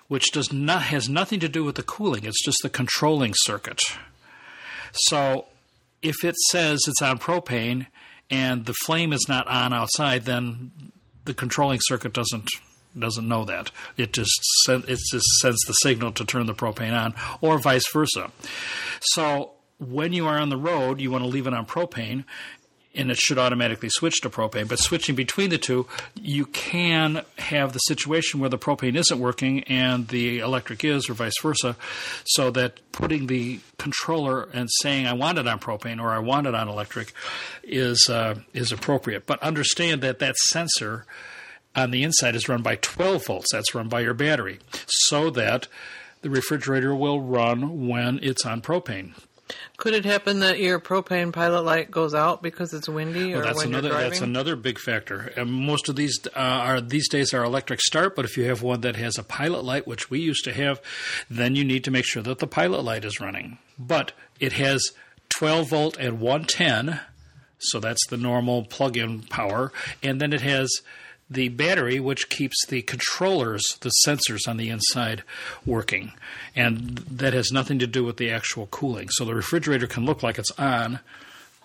[0.08, 2.24] which does not has nothing to do with the cooling.
[2.24, 3.80] It's just the controlling circuit.
[4.92, 5.46] So
[6.02, 7.86] if it says it's on propane
[8.30, 10.70] and the flame is not on outside, then
[11.24, 12.48] the controlling circuit doesn't
[12.98, 13.70] doesn't know that.
[13.96, 18.30] It just it just sends the signal to turn the propane on, or vice versa.
[19.00, 22.24] So when you are on the road, you want to leave it on propane,
[22.94, 24.68] and it should automatically switch to propane.
[24.68, 29.62] But switching between the two, you can have the situation where the propane isn't working
[29.64, 31.76] and the electric is, or vice versa.
[32.24, 36.46] So that putting the controller and saying I want it on propane or I want
[36.46, 37.12] it on electric
[37.62, 39.26] is uh, is appropriate.
[39.26, 41.06] But understand that that sensor
[41.76, 43.48] on the inside is run by 12 volts.
[43.52, 45.68] That's run by your battery, so that
[46.22, 49.14] the refrigerator will run when it's on propane.
[49.76, 53.44] Could it happen that your propane pilot light goes out because it's windy, Well, or
[53.44, 54.10] that's when another you're driving?
[54.10, 55.32] that's another big factor.
[55.36, 58.62] And most of these uh, are these days are electric start, but if you have
[58.62, 60.80] one that has a pilot light, which we used to have,
[61.30, 63.58] then you need to make sure that the pilot light is running.
[63.78, 64.92] But it has
[65.30, 67.00] 12 volt and 110,
[67.58, 70.70] so that's the normal plug-in power, and then it has
[71.30, 75.22] the battery, which keeps the controllers, the sensors on the inside,
[75.64, 76.12] working.
[76.56, 79.08] And that has nothing to do with the actual cooling.
[79.10, 80.98] So the refrigerator can look like it's on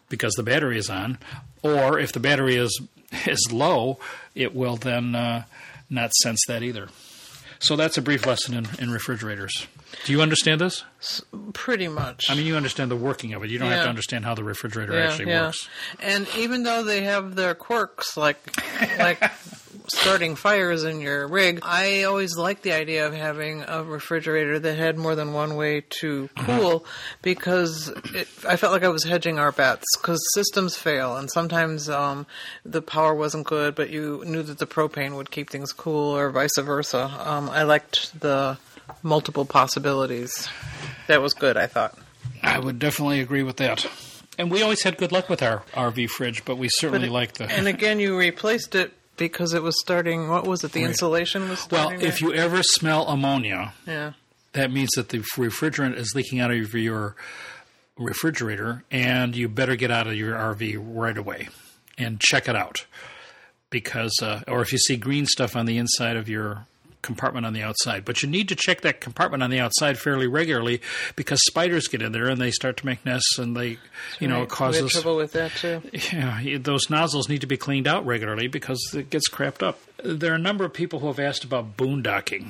[0.07, 1.17] because the battery is on,
[1.63, 2.79] or if the battery is
[3.25, 3.99] is low,
[4.35, 5.43] it will then uh,
[5.89, 6.89] not sense that either.
[7.59, 9.67] So that's a brief lesson in, in refrigerators.
[10.05, 10.83] Do you understand this?
[11.53, 12.25] Pretty much.
[12.29, 13.49] I mean, you understand the working of it.
[13.49, 15.45] You don't have to understand how the refrigerator yeah, actually yeah.
[15.45, 15.69] works.
[15.99, 18.37] And even though they have their quirks, like
[18.99, 19.19] like
[19.87, 24.75] starting fires in your rig, I always liked the idea of having a refrigerator that
[24.77, 26.85] had more than one way to cool
[27.21, 31.89] because it, I felt like I was hedging our bets because systems fail and sometimes
[31.89, 32.25] um,
[32.65, 36.29] the power wasn't good, but you knew that the propane would keep things cool or
[36.29, 37.11] vice versa.
[37.25, 38.57] Um, I liked the
[39.03, 40.47] multiple possibilities.
[41.07, 41.97] That was good, I thought.
[42.41, 43.85] I would definitely agree with that.
[44.37, 47.37] And we always had good luck with our RV fridge, but we certainly it- liked
[47.37, 47.51] the.
[47.51, 50.29] And again, you replaced it because it was starting.
[50.29, 50.71] What was it?
[50.71, 50.89] The Right.
[50.89, 52.01] insulation was well, starting.
[52.01, 54.13] if you ever smell ammonia, yeah,
[54.53, 57.15] that means that the refrigerant is leaking out of your
[57.97, 61.49] refrigerator, and you better get out of your RV right away
[61.97, 62.85] and check it out.
[63.69, 66.65] Because, uh, or if you see green stuff on the inside of your
[67.05, 70.27] compartment on the outside, but you need to check that compartment on the outside fairly
[70.27, 70.81] regularly
[71.15, 73.77] because spiders get in there and they start to make nests and they,
[74.19, 74.49] you know, it Right.
[74.51, 75.81] we causes trouble with that too.
[76.11, 79.79] yeah, those nozzles need to be cleaned out regularly because it gets crapped up.
[80.03, 82.49] There are a number of people who have asked about boondocking.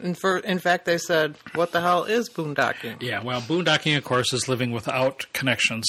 [0.00, 4.04] And for in fact, they said, "What the hell is boondocking?" Yeah, well, boondocking, of
[4.04, 5.86] course, is living without connections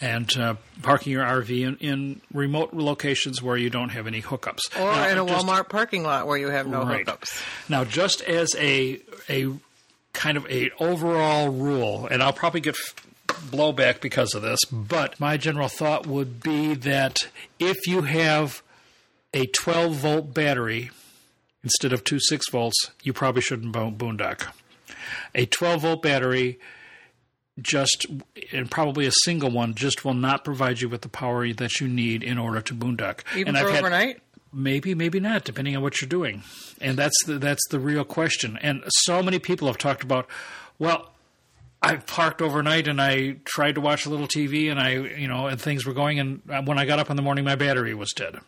[0.00, 4.60] and uh, parking your RV in, in remote locations where you don't have any hookups.
[4.78, 7.04] Or Now, in a just- Walmart parking lot where you have no Right.
[7.06, 7.42] hookups.
[7.68, 9.48] Now, just as a a
[10.12, 12.94] kind of a overall rule, and I'll probably get f-
[13.50, 17.18] blowback because of this, but my general thought would be that
[17.58, 18.62] if you have
[19.34, 20.90] a 12 volt battery
[21.66, 24.52] instead of two 6 volts, you probably shouldn't boondock.
[25.34, 26.60] A 12 volt battery
[27.60, 28.06] just
[28.52, 31.88] and probably a single one just will not provide you with the power that you
[31.88, 33.22] need in order to boondock.
[33.34, 34.20] Even and for I've had, overnight.
[34.52, 36.44] Maybe, maybe not, depending on what you're doing.
[36.80, 38.58] And that's the, that's the real question.
[38.62, 40.28] And so many people have talked about,
[40.78, 41.10] well,
[41.82, 45.48] I parked overnight and I tried to watch a little TV and I, you know,
[45.48, 46.20] and things were going.
[46.20, 48.38] And uh, when I got up in the morning, my battery was dead.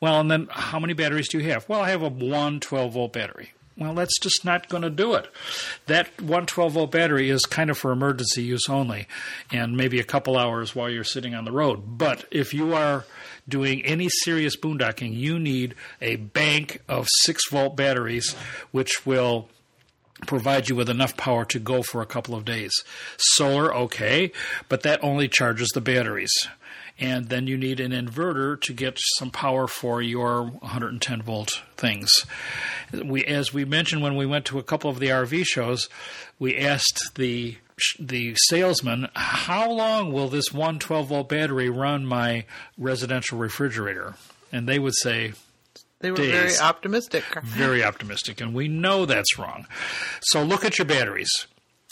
[0.00, 1.68] Well, and then how many batteries do you have?
[1.68, 3.52] Well, I have a one 12 volt battery.
[3.78, 5.28] Well, that's just not going to do it.
[5.86, 9.06] That one 12 volt battery is kind of for emergency use only
[9.52, 11.98] and maybe a couple hours while you're sitting on the road.
[11.98, 13.04] But if you are
[13.46, 18.34] doing any serious boondocking, you need a bank of 6 volt batteries,
[18.70, 19.48] which will
[20.26, 22.72] provide you with enough power to go for a couple of days.
[23.18, 24.32] Solar, okay,
[24.70, 26.32] but that only charges the batteries.
[26.98, 32.10] And then you need an inverter to get some power for your 110 volt things.
[32.92, 35.88] We, as we mentioned when we went to a couple of the RV shows,
[36.38, 37.58] we asked the
[37.98, 42.46] the salesman, "How long will this 112 volt battery run my
[42.78, 44.14] residential refrigerator?"
[44.50, 45.34] And they would say,
[46.00, 47.24] They were very optimistic.
[47.42, 49.66] very optimistic, and we know that's wrong.
[50.22, 51.28] So look at your batteries.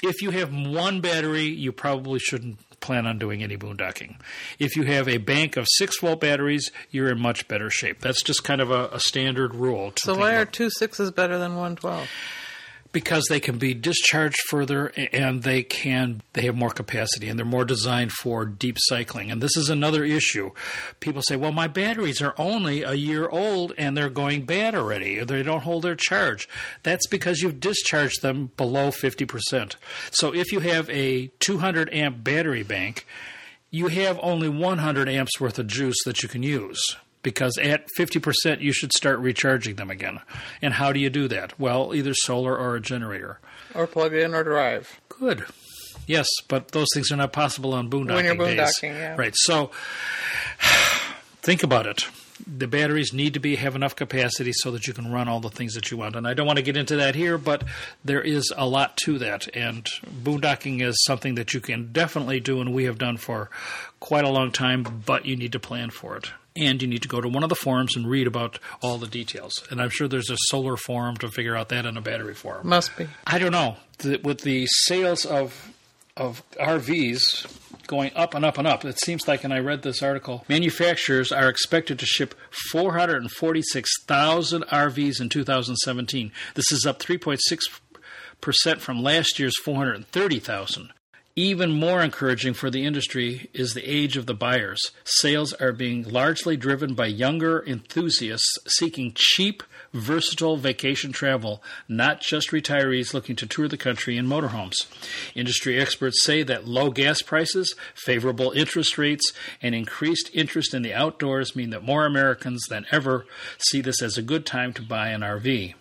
[0.02, 4.16] If you have one battery, you probably shouldn't plan on doing any boondocking.
[4.58, 8.00] If you have a bank of six volt batteries, you're in much better shape.
[8.00, 9.90] That's just kind of a, a standard rule.
[9.90, 12.08] to So why are two sixes better than one twelve?
[12.94, 17.44] Because they can be discharged further and they can they have more capacity and they're
[17.44, 19.30] more designed for deep cycling.
[19.30, 20.52] And this is another issue.
[21.00, 25.18] People say well my batteries are only a year old and they're going bad already.
[25.18, 26.48] Or they don't hold their charge.
[26.82, 29.74] That's because you've discharged them below 50%
[30.12, 33.06] so if you have a 200 amp battery bank
[33.70, 38.60] you have only 100 amps worth of juice that you can use because at 50%
[38.60, 40.20] you should start recharging them again.
[40.62, 41.58] And how do you do that?
[41.58, 43.40] Well, either solar or a generator.
[43.74, 45.00] Or plug in or drive.
[45.08, 45.44] Good.
[46.06, 48.78] Yes, but those things are not possible on boondocking When you're days.
[48.82, 49.16] yeah.
[49.16, 49.34] Right.
[49.34, 49.72] So
[51.42, 52.06] think about it.
[52.46, 55.48] The batteries need to be have enough capacity so that you can run all the
[55.48, 56.16] things that you want.
[56.16, 57.64] And I don't want to get into that here, but
[58.04, 59.48] there is a lot to that.
[59.56, 63.50] And boondocking is something that you can definitely do, and we have done for
[64.00, 64.82] quite a long time.
[65.06, 66.32] But you need to plan for it.
[66.56, 69.08] And you need to go to one of the forums and read about all the
[69.08, 69.64] details.
[69.70, 72.68] And I'm sure there's a solar forum to figure out that and a battery forum.
[72.68, 73.08] Must be.
[73.26, 73.76] I don't know.
[73.98, 75.72] The, with the sales of
[76.16, 77.46] of RVs
[77.88, 81.32] going up and up and up, it seems like, and I read this article, manufacturers
[81.32, 82.36] are expected to ship
[82.70, 86.30] 446,000 RVs in 2017.
[86.54, 87.40] This is up 3.6
[88.40, 90.90] percent from last year's 430,000.
[91.36, 94.80] Even more encouraging for the industry is the age of the buyers.
[95.02, 102.50] Sales are being largely driven by younger enthusiasts seeking cheap, versatile vacation travel, not just
[102.52, 104.86] retirees looking to tour the country in motorhomes.
[105.34, 110.94] Industry experts say that low gas prices, favorable interest rates, and increased interest in the
[110.94, 113.26] outdoors mean that more Americans than ever
[113.58, 115.74] see this as a good time to buy an RV.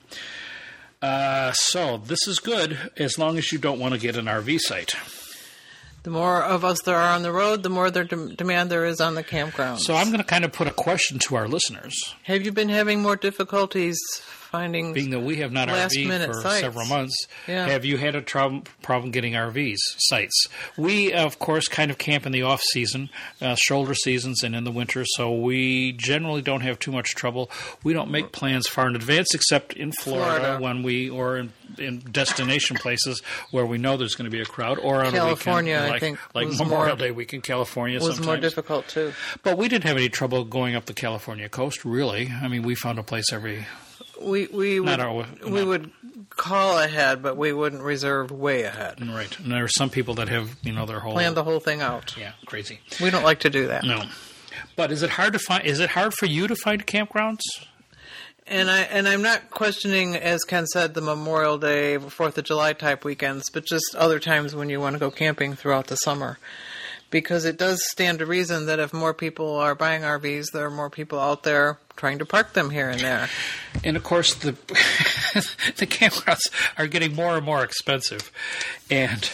[0.99, 4.57] Uh, so, this is good as long as you don't want to get an RV
[4.59, 4.95] site.
[6.03, 8.85] The more of us there are on the road, the more there dem- demand there
[8.85, 9.79] is on the campground.
[9.81, 12.69] So I'm going to kind of put a question to our listeners, Have you been
[12.69, 13.97] having more difficulties
[14.53, 14.93] finding?
[14.93, 16.59] being that we have not Last RV for sites.
[16.61, 17.27] several months.
[17.47, 17.67] Yeah.
[17.67, 20.47] Have you had a trouble problem getting RVs sites?
[20.77, 23.09] We of course kind of camp in the off season,
[23.41, 27.49] uh, shoulder seasons, and in the winter, so we generally don't have too much trouble.
[27.83, 30.63] We don't make plans far in advance, except in Florida, Florida.
[30.63, 34.45] when we or in, in destination places where we know there's going to be a
[34.45, 37.41] crowd, or on California, a I weekend, like, think, like Memorial more- Day week in
[37.41, 37.97] California.
[37.97, 38.25] was sometimes.
[38.27, 39.13] more difficult too.
[39.41, 42.29] But we didn't have any trouble going up the California coast, really.
[42.29, 43.65] I mean, we found a place every.
[44.23, 45.91] We we would our- we would
[46.29, 49.05] call ahead, but we wouldn't reserve way ahead.
[49.07, 49.37] Right.
[49.39, 51.13] And there are some people that have, you know, their whole.
[51.13, 52.15] Plan the whole thing out.
[52.17, 52.79] Yeah, crazy.
[53.01, 53.83] We don't like to do that.
[53.83, 54.03] No.
[54.75, 55.65] But is it hard to find?
[55.65, 57.41] Is it hard for you to find campgrounds?
[58.45, 62.73] And I and I'm not questioning, as Ken said, the Memorial Day, Fourth of July
[62.73, 66.39] type weekends, but just other times when you want to go camping throughout the summer.
[67.13, 70.71] Because it does stand to reason that if more people are buying RVs, there are
[70.71, 73.29] more people out there trying to park them here and there.
[73.83, 74.51] And of course, the
[75.77, 78.31] the campgrounds are getting more and more expensive,
[78.89, 79.29] and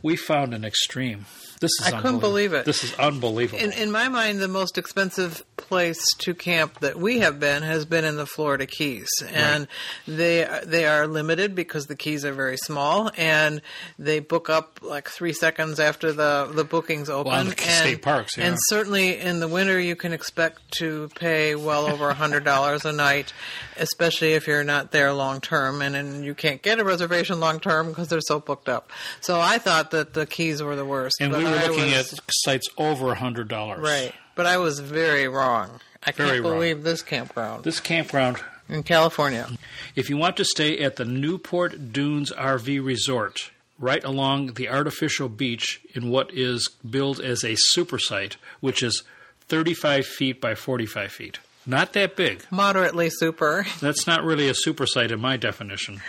[0.00, 1.26] we found an extreme.
[1.64, 2.66] This is I couldn't believe it.
[2.66, 3.62] This is unbelievable.
[3.62, 7.86] In, in my mind, the most expensive place to camp that we have been has
[7.86, 9.66] been in the Florida Keys, and
[10.06, 13.62] they they are limited because the keys are very small, and
[13.98, 17.32] they book up like three seconds after the the bookings open.
[17.32, 18.46] Well, the and, state parks, yeah.
[18.46, 22.84] and certainly in the winter, you can expect to pay well over a hundred dollars
[22.84, 23.32] a night,
[23.78, 27.60] especially if you're not there long term, and, and you can't get a reservation long
[27.60, 28.90] term because they're so booked up.
[29.20, 31.16] So I thought that the Keys were the worst.
[31.20, 33.80] and we were I looking was- at sites over a hundred dollars.
[33.80, 34.12] Right.
[34.34, 35.80] But I was very wrong.
[36.06, 36.52] I Very can't wrong.
[36.54, 39.48] believe this campground This campground in California.
[39.96, 45.28] If you want to stay at the Newport Dunes RV Resort, right along the artificial
[45.28, 49.02] beach in what is billed as a super site, which is
[49.48, 51.38] 35 feet by 45 feet.
[51.66, 52.44] Not that big.
[52.50, 53.66] Moderately super.
[53.80, 56.00] That's not really a super site in my definition.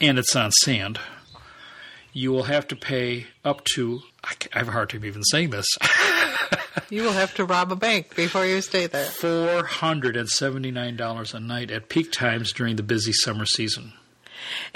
[0.00, 0.98] And it's on sand.
[2.12, 5.66] You will have to pay up to, I have a hard time even saying this,
[6.90, 9.06] You will have to rob a bank before you stay there.
[9.06, 13.92] $479 a night at peak times during the busy summer season.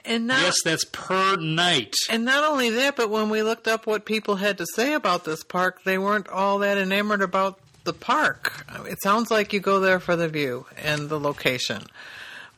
[0.04, 1.94] And not Yes, that's per night.
[2.10, 5.24] and not only that, but when we looked up what people had to say about
[5.24, 8.64] this park, they weren't all that enamored about the park.
[8.86, 11.82] It sounds like you go there for the view and the location.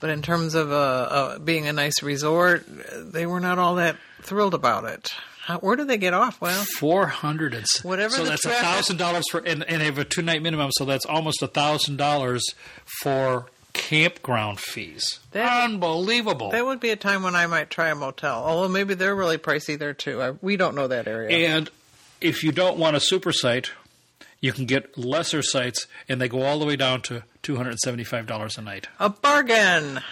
[0.00, 2.64] But in terms of uh, uh, being a nice resort,
[3.12, 5.10] they were not all that thrilled about it.
[5.42, 6.40] How, where do they get off?
[6.40, 9.98] Well, Four hundred and Whatever So that's a thousand dollars for, and, and they have
[9.98, 10.70] a two night minimum.
[10.72, 12.44] So that's almost a thousand dollars
[13.00, 15.18] for campground fees.
[15.32, 16.50] That- Unbelievable.
[16.50, 18.42] That would be a time when I might try a motel.
[18.44, 20.22] Although maybe they're really pricey there too.
[20.22, 21.48] I, we don't know that area.
[21.54, 21.68] And
[22.20, 23.70] if you don't want a super site,
[24.42, 27.78] you can get lesser sites, and they go all the way down to two hundred
[27.78, 28.88] seventy-five dollars a night.
[29.00, 30.02] a bargain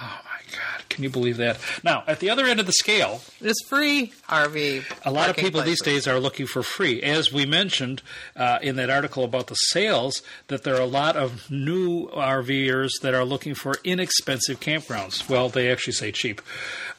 [0.00, 0.88] Oh my God!
[0.88, 1.58] Can you believe that?
[1.82, 4.84] Now, at the other end of the scale, is free RV.
[5.04, 7.02] a lot of people these days are looking for free.
[7.02, 8.02] As we mentioned
[8.36, 12.90] uh, in that article about the sales, that there are a lot of new RVers
[13.02, 15.28] that are looking for inexpensive campgrounds.
[15.28, 16.40] Well, they actually say cheap.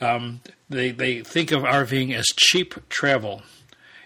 [0.02, 3.44] Um, they they think of RVing as cheap travel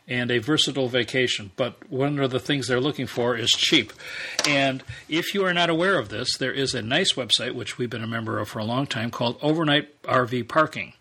[0.08, 1.52] and a versatile vacation.
[1.56, 3.94] But one of the things they're looking for is cheap.
[4.48, 7.90] And if you are not aware of this, there is a nice website, which we've
[7.90, 10.94] been a member of for a long time, called Overnight RV Parking.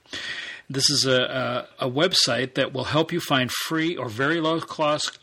[0.71, 4.61] This is a, a, a website that will help you find free or very low
[4.61, 5.19] cost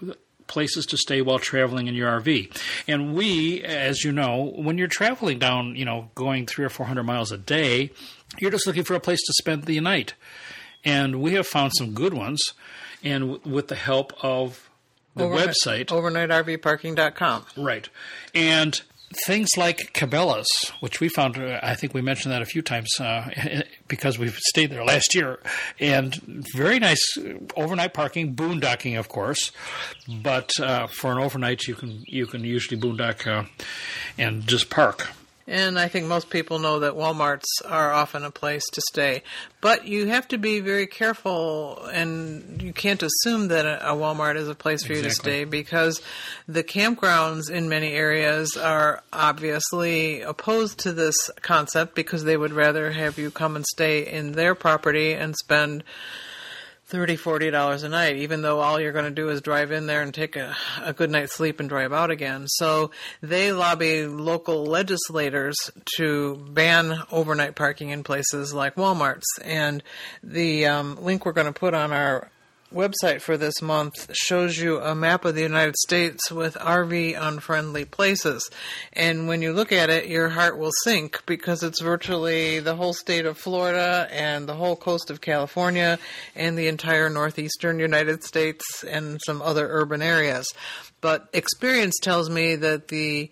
[0.50, 2.56] places to stay while traveling in your RV.
[2.88, 6.88] And we, as you know, when you're traveling down, you know, going three or four
[6.88, 7.92] hundred miles a day,
[8.40, 10.16] you're just looking for a place to spend the night.
[10.84, 12.42] And we have found some good ones.
[13.04, 14.70] And w- with the help of
[15.16, 17.46] the Overnight- website, overnightRVparking.com.
[17.58, 17.90] Right.
[18.36, 18.80] And
[19.26, 20.48] things like Cabela's,
[20.82, 23.30] which we found, uh, I think we mentioned that a few times uh,
[23.88, 25.40] because we've stayed there last year,
[25.80, 26.14] and
[26.54, 27.18] very nice
[27.56, 29.52] overnight parking, boondocking, of course.
[30.08, 33.46] But uh, for an overnight, you can you can usually boondock uh,
[34.18, 35.08] and just park.
[35.50, 39.24] And I think most people know that Walmarts are often a place to stay.
[39.62, 44.48] But you have to be very careful, and you can't assume that a, Walmart is
[44.48, 46.04] a place for you to stay because
[46.48, 52.92] the campgrounds in many areas are obviously opposed to this concept because they would rather
[52.92, 55.84] have you come and stay in their property and spend
[56.90, 59.86] thirty, forty dollars a night, even though all you're going to do is drive in
[59.86, 62.48] there and take a, a good night's sleep and drive out again.
[62.48, 65.56] So they lobby local legislators
[65.98, 69.40] to ban overnight parking in places like Walmart's.
[69.44, 69.84] And
[70.24, 72.32] the um, link we're going to put on our
[72.74, 77.86] website for this month shows you a map of the United States with RV unfriendly
[77.86, 78.50] places.
[78.94, 82.94] And when you look at it, your heart will sink because it's virtually the whole
[82.94, 86.00] state of Florida and the whole coast of California
[86.36, 90.48] and the entire northeastern United States and some other urban areas.
[91.02, 93.32] But experience tells me that the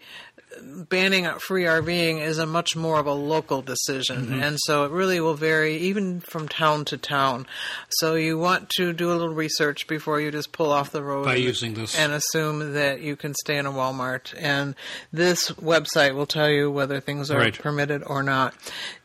[0.89, 4.41] banning free RVing is a much more of a local decision, Mm-hmm.
[4.43, 7.45] and so it really will vary even from town to town.
[7.89, 11.25] So you want to do a little research before you just pull off the road
[11.25, 11.97] By and- using this.
[11.97, 14.33] and assume that you can stay in a Walmart.
[14.37, 14.75] And
[15.11, 17.57] this website will tell you whether things are Right.
[17.57, 18.53] permitted or not.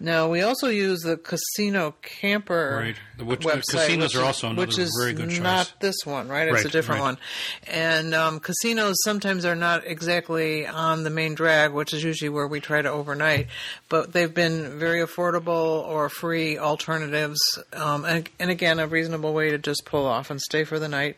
[0.01, 2.79] Now we also use the Casino Camper
[3.19, 3.27] Right.
[3.27, 5.41] Which- website, casinos which are is- also another which is very good choice.
[5.41, 6.49] not this one, right?
[6.49, 7.07] It's a different right.
[7.07, 7.19] one.
[7.67, 12.47] And um, casinos sometimes are not exactly on the main drag, which is usually where
[12.47, 13.49] we try to overnight.
[13.89, 17.41] But they've been very affordable or free alternatives,
[17.73, 20.89] um, and, and again, a reasonable way to just pull off and stay for the
[20.89, 21.17] night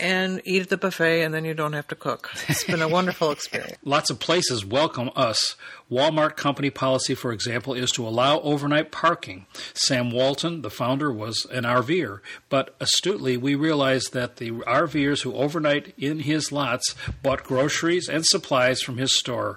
[0.00, 2.30] and eat at the buffet, and then you don't have to cook.
[2.48, 3.76] It's been a wonderful experience.
[3.84, 5.56] Lots of places welcome us.
[5.90, 9.46] Walmart company policy, for example, is to allow overnight parking.
[9.74, 15.34] Sam Walton, the founder, was an RVer, but astutely we realized that the RVers who
[15.34, 19.49] overnight in his lots bought groceries and supplies from his store.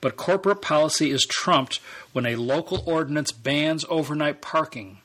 [0.00, 1.80] But corporate policy is trumped
[2.12, 4.98] when a local ordinance bans overnight parking.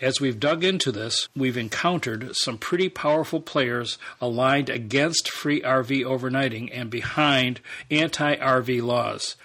[0.00, 6.02] As we've dug into this, we've encountered some pretty powerful players aligned against free RV
[6.02, 7.60] overnighting and behind
[7.90, 9.36] anti RV laws.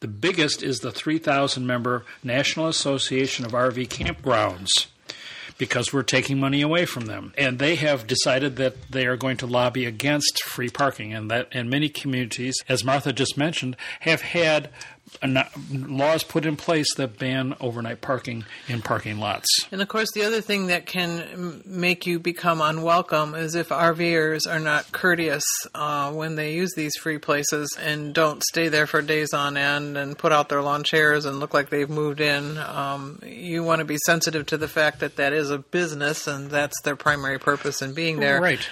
[0.00, 4.88] The biggest is the 3,000 member National Association of RV Campgrounds
[5.60, 7.34] because we're taking money away from them.
[7.36, 11.48] And they have decided that they are going to lobby against free parking and that
[11.52, 14.70] and many communities, as Martha just mentioned, have had
[15.72, 19.48] laws put in place that ban overnight parking in parking lots.
[19.70, 24.50] And of course, the other thing that can make you become unwelcome is if RVers
[24.50, 25.44] are not courteous
[25.74, 29.96] uh, when they use these free places and don't stay there for days on end
[29.96, 32.56] and put out their lawn chairs and look like they've moved in.
[32.58, 36.50] Um, you want to be sensitive to the fact that that is a business and
[36.50, 38.40] that's their primary purpose in being there.
[38.40, 38.66] Right.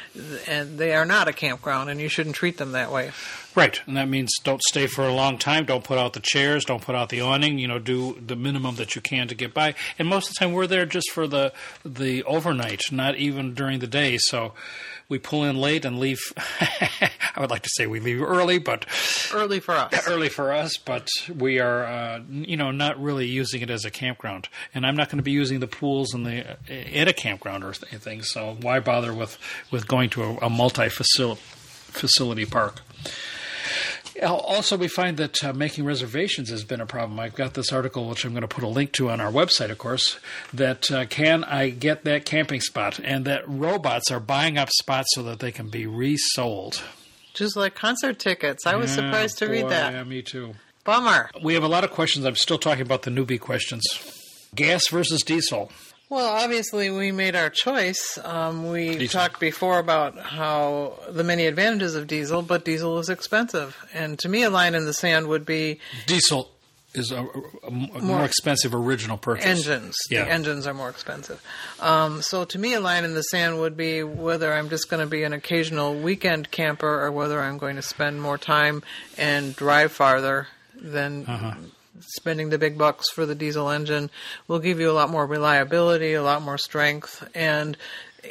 [0.47, 3.12] And they are not a campground, and you shouldn't treat them that way.
[3.55, 5.64] Right, and that means don't stay for a long time.
[5.64, 6.64] Don't put out the chairs.
[6.64, 7.59] Don't put out the awning.
[7.59, 9.74] You know, do the minimum that you can to get by.
[9.99, 11.53] And most of the time, we're there just for the
[11.84, 14.16] the overnight, not even during the day.
[14.18, 14.53] So
[15.09, 16.20] we pull in late and leave.
[16.36, 18.84] I would like to say we leave early, but
[19.32, 20.07] Early for us.
[20.09, 20.76] early for us.
[20.76, 24.49] But we are, uh, you know, not really using it as a campground.
[24.74, 27.74] And I'm not going to be using the pools and the at a campground or
[27.90, 28.22] anything.
[28.22, 29.38] So why bother with
[29.70, 32.82] with going to a, a multi facility park?
[34.22, 37.20] Also, we find that uh, making reservations has been a problem.
[37.20, 39.70] I've got this article, which I'm going to put a link to on our website,
[39.70, 40.18] of course,
[40.52, 42.98] that uh, can I get that camping spot?
[43.02, 46.82] And that robots are buying up spots so that they can be resold.
[47.34, 48.66] Just like concert tickets.
[48.66, 49.92] I was Yeah, surprised to boy, read that.
[49.92, 50.54] Yeah, me too.
[50.84, 51.30] Bummer.
[51.42, 52.24] We have a lot of questions.
[52.24, 53.84] I'm still talking about the newbie questions.
[54.54, 55.70] Gas versus diesel.
[56.11, 58.18] Well, obviously, we made our choice.
[58.24, 59.20] Um, we Diesel.
[59.20, 63.76] talked before about how the many advantages of diesel, but diesel is expensive.
[63.92, 66.48] And to me, a line in the sand would be Diesel
[66.94, 67.26] is a,
[67.66, 69.44] a more, expensive original purchase.
[69.44, 69.94] engines.
[70.11, 70.24] Yeah.
[70.24, 71.42] The engines are more expensive.
[71.78, 75.00] Um, so to me, a line in the sand would be whether I'm just going
[75.04, 78.82] to be an occasional weekend camper or whether I'm going to spend more time
[79.18, 81.54] and drive farther than Uh-huh.
[82.01, 84.11] Spending the big bucks for the diesel engine.
[84.46, 87.76] Will give you a lot more reliability, a lot more strength, and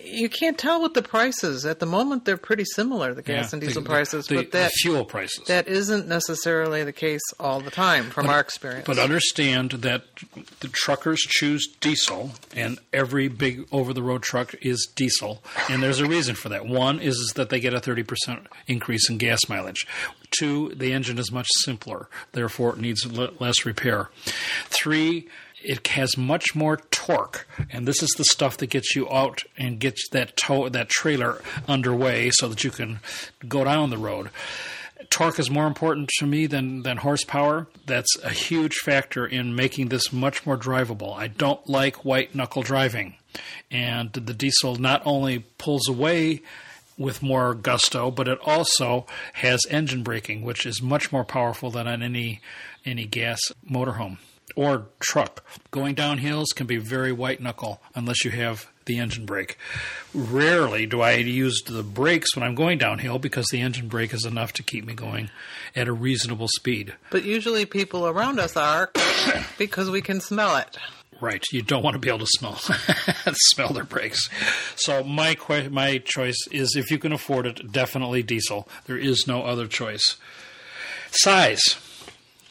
[0.03, 1.65] you can't tell with the prices.
[1.65, 4.51] At the moment, they're pretty similar, the gas Yeah, and diesel the- prices, the- but
[4.51, 5.45] that fuel prices.
[5.47, 8.85] that isn't necessarily the case all the time from our experience.
[8.85, 10.03] But understand that
[10.59, 15.43] the truckers choose diesel, and every big over the road truck is diesel.
[15.69, 16.65] And there's a reason for that.
[16.65, 19.87] One is, is that they get a 30% increase in gas mileage.
[20.31, 24.09] Two, the engine is much simpler, therefore, it needs le- less repair.
[24.65, 25.27] Three,
[25.63, 29.79] it has much more torque, and this is the stuff that gets you out and
[29.79, 32.99] gets that tow that trailer underway so that you can
[33.47, 34.29] go down the road
[35.09, 37.67] torque is more important to me than, than horsepower.
[37.85, 41.15] That's a huge factor in making this much more drivable.
[41.15, 43.15] I don't like white knuckle driving.
[43.69, 46.41] And the diesel not only pulls away
[46.97, 51.87] with more gusto, but it also has engine braking, which is much more powerful than
[51.87, 52.41] on any
[52.85, 53.39] any gas
[53.69, 54.17] motorhome
[54.55, 55.43] or truck.
[55.71, 59.57] Going down hills can be very white knuckle unless you have the engine brake.
[60.13, 64.25] Rarely do I use the brakes when I'm going downhill because the engine brake is
[64.25, 65.29] enough to keep me going
[65.75, 66.95] at a reasonable speed.
[67.11, 68.91] But usually people around us are
[69.57, 70.77] because we can smell it.
[71.19, 72.55] Right, you don't want to be able to smell
[73.33, 74.29] smell their brakes.
[74.75, 78.67] So my que- my choice is if you can afford it, definitely diesel.
[78.85, 80.17] There is no other choice.
[81.09, 81.77] Size.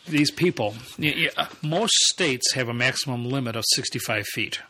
[0.09, 1.29] These people, y-
[1.63, 4.61] most states have a maximum limit of 65 feet.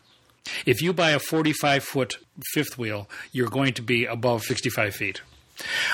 [0.64, 2.18] If you buy a 45 foot
[2.54, 5.20] fifth wheel, you're going to be above 65 feet.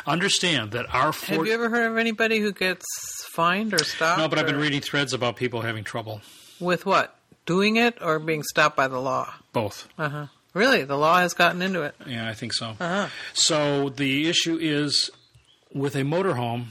[0.06, 2.84] Understand that our Have you ever heard of anybody who gets
[3.32, 4.18] fined or stopped?
[4.18, 6.20] no, but I've been reading threads about people having trouble.
[6.60, 7.16] With what?
[7.46, 9.32] Doing it or being stopped by the law?
[9.52, 9.88] Both.
[9.98, 10.26] Uh huh.
[10.54, 10.84] Really?
[10.84, 11.94] The law has gotten into it.
[12.06, 12.76] Yeah, I think so.
[12.78, 13.08] Uh-huh.
[13.32, 15.10] So the issue is
[15.72, 16.66] with a motorhome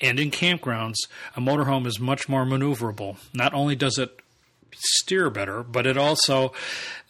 [0.00, 0.96] and in campgrounds,
[1.36, 3.16] a motorhome is much more maneuverable.
[3.34, 4.18] Not only does it
[4.76, 6.52] steer better, but it also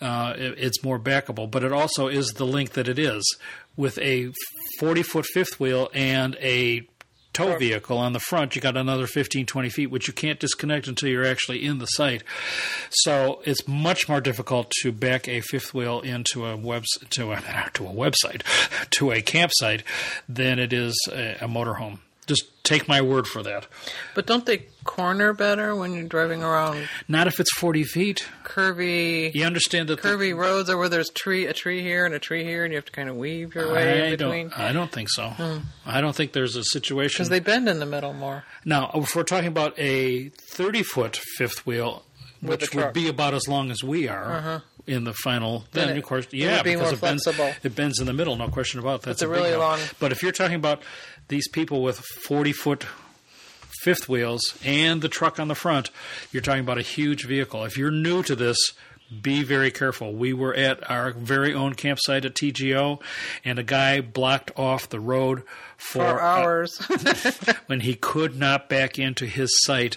[0.00, 1.50] uh, it- it's more backable.
[1.50, 3.22] But it also is the length that it is
[3.76, 4.32] with a
[4.78, 6.86] forty foot fifth wheel and a
[7.34, 10.88] tow vehicle on the front you got another 15 20 feet which you can't disconnect
[10.88, 12.24] until you're actually in the site
[12.90, 17.36] so it's much more difficult to back a fifth wheel into a web to a
[17.74, 18.42] to a website
[18.90, 19.84] to a campsite
[20.28, 21.98] than it is a, a motorhome
[22.28, 23.66] just take my word for that
[24.14, 29.34] But don't they corner better when you're driving around not if it's 40 feet curvy,
[29.34, 32.18] you understand that the- curvy roads, are where there's tree a tree here and a
[32.18, 34.48] tree here, and you have to kind of weave your way I in between?
[34.50, 35.32] don't, I don't think so.
[35.86, 37.18] I don't think there's a situation.
[37.18, 38.44] Because they bend in the middle more.
[38.64, 42.04] Now, if we're talking about a 30 foot fifth wheel,
[42.42, 42.84] With which would.
[42.84, 42.92] Uh-huh.
[42.92, 46.26] be about as long as we are in the final, then, Then it- of course,
[46.32, 49.10] yeah, be because it bends, it bends in the middle, no question about that.
[49.10, 49.60] That's It's a big really help.
[49.62, 50.82] long- But if you're talking about
[51.28, 52.86] these people with 40 foot
[53.82, 55.90] fifth wheels and the truck on the front,
[56.32, 57.64] you're talking about a huge vehicle.
[57.64, 58.56] If you're new to this,
[59.22, 60.12] be very careful.
[60.12, 63.00] We were at our very own campsite at TGO,
[63.44, 65.44] and a guy blocked off the road
[65.76, 66.76] for, For hours.
[67.66, 69.96] when he could not back into his site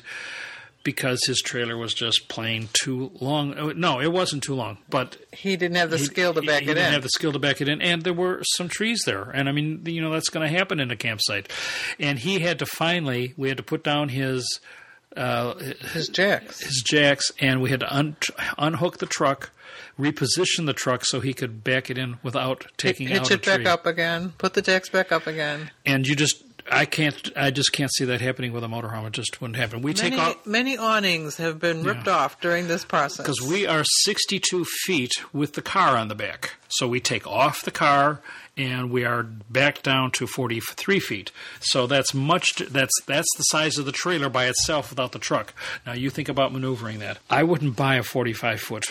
[0.83, 3.53] because his trailer was just plain too long.
[3.57, 6.47] Uh, No, it wasn't too long, but he didn't have the he- skill to he-
[6.47, 6.93] back he it didn't in.
[6.93, 9.51] have the skill to back it in, and there were some trees there, and I
[9.51, 11.51] mean, you know, that's going to happen in a campsite.
[11.99, 14.59] And he had to finally, we had to put down his
[15.17, 15.55] uh,
[15.93, 16.61] His jacks.
[16.61, 18.15] his jacks, and we had to un-
[18.57, 19.51] unhook the truck,
[19.99, 23.45] reposition the truck so he could back it in without taking Hitch out a it
[23.45, 24.33] back up again.
[24.37, 25.69] Put the jacks back up again.
[25.85, 29.05] And you just, I can't, I just can't see that happening with a motorhome.
[29.07, 29.81] It just wouldn't happen.
[29.81, 33.17] We take off many awnings have been ripped off during this process.
[33.25, 36.55] because we are 62 feet with the car on the back.
[36.69, 38.21] So we take off the car
[38.57, 41.31] and we are back down to 43 feet.
[41.59, 42.57] So that's much.
[42.57, 45.53] That's that's the size of the trailer by itself without the truck.
[45.85, 47.19] Now you think about maneuvering that.
[47.29, 48.85] I wouldn't buy a 45 foot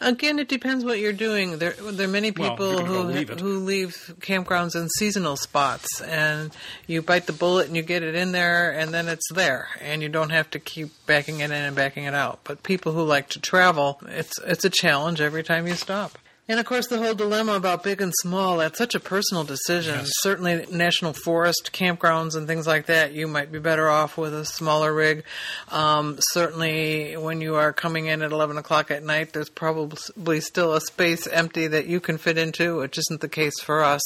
[0.00, 1.58] Again, it depends what you're doing.
[1.58, 6.54] There, there are many people go who leave who leave campgrounds in seasonal spots, and
[6.86, 10.02] you bite the bullet and you get it in there, and then it's there, and
[10.02, 12.40] you don't have to keep backing it in and backing it out.
[12.44, 16.18] But people who like to travel, it's it's a challenge every time you stop.
[16.48, 19.96] And of course, the whole dilemma about big and small, that's such a personal decision.
[19.96, 20.10] Yes.
[20.20, 24.44] Certainly, national forest campgrounds and things like that, you might be better off with a
[24.44, 25.24] smaller rig.
[25.72, 30.74] Um, certainly, when you are coming in at 11 o'clock at night, there's probably still
[30.74, 34.02] a space empty that you can fit into, which isn't the case for us.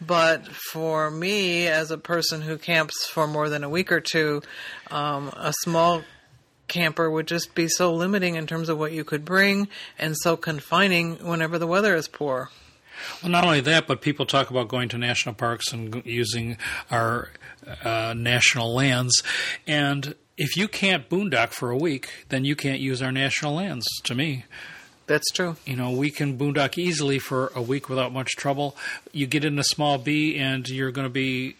[0.00, 4.40] But for me, as a person who camps for more than a week or two,
[4.90, 6.02] um, a small
[6.68, 10.36] camper would just be so limiting in terms of what you could bring and so
[10.36, 12.50] confining whenever the weather is poor.
[13.22, 16.56] Well, not only that, but people talk about going to national parks and using
[16.90, 17.30] our
[17.82, 19.22] uh, national lands.
[19.66, 23.86] And if you can't boondock for a week, then you can't use our national lands,
[24.04, 24.44] to me.
[25.06, 25.56] That's true.
[25.66, 28.76] You know, we can boondock easily for a week without much trouble.
[29.12, 31.56] You get in a small B and you're going to be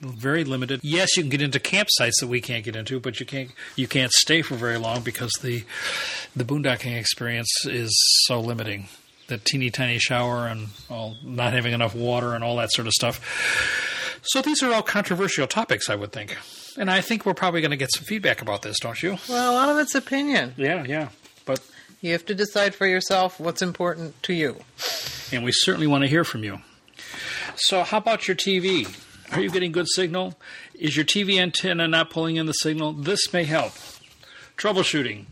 [0.00, 0.80] very limited.
[0.82, 3.86] Yes, you can get into campsites that we can't get into, but you can't you
[3.88, 5.64] can't stay for very long because the
[6.36, 7.90] the boondocking experience is
[8.26, 8.88] so limiting.
[9.28, 12.94] The teeny tiny shower and all not having enough water and all that sort of
[12.94, 13.20] stuff.
[14.22, 16.36] So these are all controversial topics, I would think.
[16.78, 19.18] And I think we're probably going to get some feedback about this, don't you?
[19.28, 20.54] Well, a lot of it's opinion.
[20.56, 21.08] Yeah, yeah.
[21.44, 21.60] But
[22.00, 24.56] You have to decide for yourself what's important to you.
[25.32, 26.60] and we certainly want to hear from you.
[27.56, 28.86] So, how about your TV?
[29.32, 30.38] Are you getting good signal?
[30.74, 32.92] Is your TV antenna not pulling in the signal?
[32.92, 33.72] This may help.
[34.56, 35.26] Troubleshooting.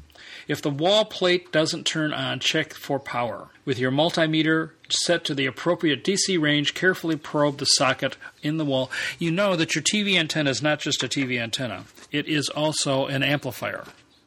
[0.48, 3.48] If the wall plate doesn't turn on, check for power.
[3.64, 8.64] With your multimeter set to the appropriate DC range, carefully probe the socket in the
[8.64, 8.90] wall.
[9.18, 13.06] You know that your TV antenna is not just a TV antenna, it is also
[13.06, 13.84] an amplifier.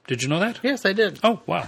[0.07, 0.59] Did you know that?
[0.63, 1.19] Yes, I did.
[1.23, 1.67] Oh, wow.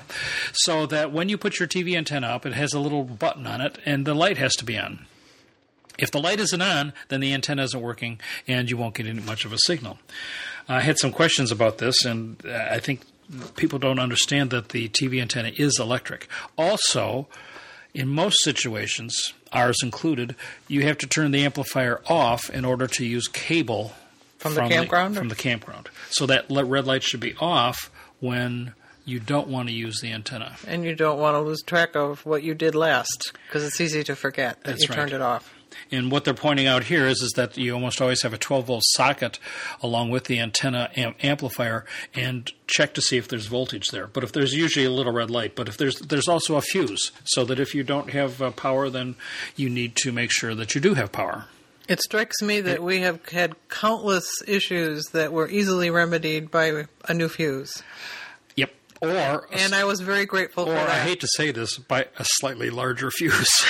[0.52, 3.62] So that when you put your TV antenna up, it has a little button on
[3.62, 5.06] it, and the light has to be on.
[5.98, 9.20] If the light isn't on, then the antenna isn't working, and you won't get any
[9.22, 10.00] much of a signal.
[10.68, 13.02] I had some questions about this, and uh, I think
[13.56, 16.28] people don't understand that the TV antenna is electric.
[16.58, 17.28] Also,
[17.94, 20.36] in most situations, ours included,
[20.68, 23.94] you have to turn the amplifier off in order to use cable
[24.38, 25.90] From the campground, or- from the campground.
[26.10, 28.74] So that red light should be off when
[29.04, 30.56] you don't want to use the antenna.
[30.68, 34.04] And you don't want to lose track of what you did last because it's easy
[34.06, 34.96] to forget that That's you right.
[34.96, 35.54] turned it off.
[35.92, 38.68] And what they're pointing out here is, is that you almost always have a 12
[38.68, 39.40] volt socket
[39.82, 44.08] along with the antenna am- amplifier, and check to see if there's voltage there.
[44.08, 47.12] But if there's usually a little red light, but if there's there's also a fuse,
[47.24, 49.16] so that if you don't have uh, power, then
[49.56, 51.46] you need to make sure that you do have power.
[51.88, 57.14] It strikes me that we have had countless issues that were easily remedied by a
[57.14, 57.84] new fuse.
[58.56, 58.72] Yep.
[59.02, 62.24] Or And I was very grateful for or I hate to say this, by a
[62.24, 63.50] slightly larger fuse.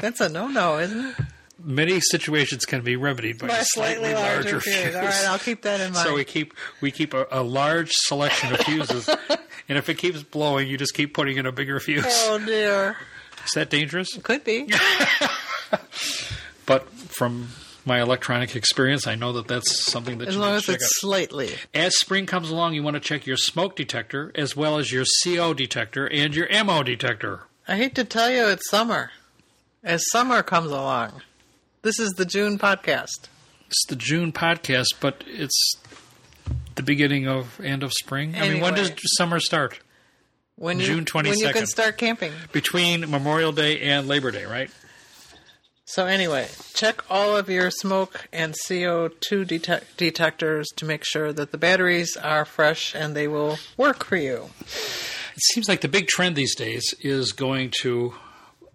[0.00, 1.14] That's a no-no, isn't it?
[1.62, 4.94] Many situations can be remedied by, By a a slightly larger fuse.
[4.96, 6.06] All right, I'll keep that in mind.
[6.06, 9.08] So we keep we keep a, a large selection of fuses,
[9.68, 12.04] and if it keeps blowing, you just keep putting in a bigger fuse.
[12.08, 12.96] oh dear,
[13.44, 14.16] Is that dangerous?
[14.22, 14.70] could be.
[16.66, 17.48] But from
[17.84, 20.72] my electronic experience, I know that that's something that As you long need as to
[20.72, 21.50] check it's slightly.
[21.74, 25.04] As spring comes along, you want to check your smoke detector as well as your
[25.24, 27.42] CO detector and your MO detector.
[27.66, 29.10] I hate to tell you, it's summer.
[29.82, 31.22] As summer comes along,
[31.82, 33.28] this is the June podcast.
[33.66, 35.74] It's the June podcast, but it's
[36.74, 38.34] the beginning of end of spring.
[38.36, 39.80] I mean, when does summer start?
[40.56, 41.66] When you, June When you can 22nd.
[41.66, 42.32] start camping.
[42.52, 44.70] Between Memorial Day and Labor Day, right?
[45.86, 51.52] So anyway, check all of your smoke and CO2 detec- detectors to make sure that
[51.52, 54.50] the batteries are fresh and they will work for you.
[54.60, 58.14] It seems like the big trend these days is going to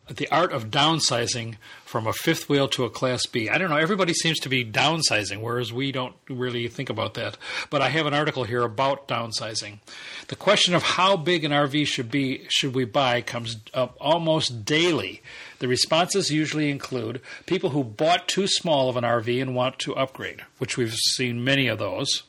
[0.10, 3.50] the art of downsizing from a fifth wheel to a class B.
[3.50, 7.38] I don't know, everybody seems to be downsizing, whereas we don't really think about that.
[7.70, 9.80] But I have an article here about downsizing.
[10.28, 14.64] The question of how big an RV should be should we buy comes up almost
[14.66, 15.24] daily.
[15.60, 19.96] The responses usually include people who bought too small of an RV and want to
[19.96, 22.24] upgrade, which we've seen many of those.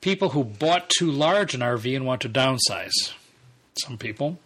[0.00, 3.12] People who bought too large an RV and want to downsize
[3.78, 4.38] some people.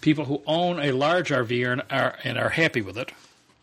[0.00, 3.12] People who own a large RV and are, and are happy with it,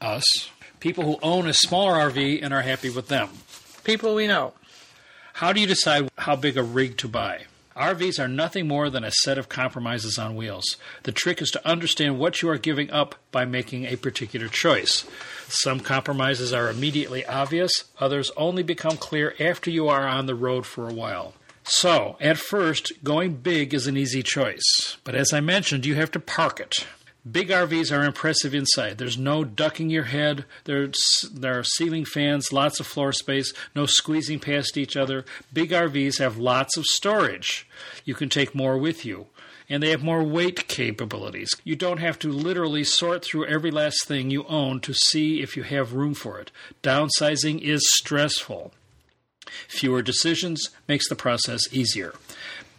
[0.01, 0.49] us.
[0.79, 3.29] People who own a smaller RV and are happy with them.
[3.83, 4.53] People we know.
[5.33, 7.45] How do you decide how big a rig to buy?
[7.79, 10.75] RVs are nothing more than a set of compromises on wheels.
[11.03, 15.05] The trick is to understand what you are giving up by making a particular choice.
[15.47, 20.65] Some compromises are immediately obvious, others only become clear after you are on the road
[20.65, 21.35] for a while.
[21.71, 24.97] So, at first, going big is an easy choice.
[25.03, 26.87] But as I mentioned, you have to park it.
[27.29, 28.97] Big RVs are impressive inside.
[28.97, 30.45] There's no ducking your head.
[30.63, 30.97] There's,
[31.31, 35.25] there are ceiling fans, lots of floor space, no squeezing past each other.
[35.53, 37.67] Big RVs have lots of storage.
[38.03, 39.27] You can take more with you.
[39.69, 41.51] And they have more weight capabilities.
[41.63, 45.55] You don't have to literally sort through every last thing you own to see if
[45.55, 46.51] you have room for it.
[46.81, 48.73] Downsizing is stressful.
[49.67, 52.13] Fewer decisions makes the process easier.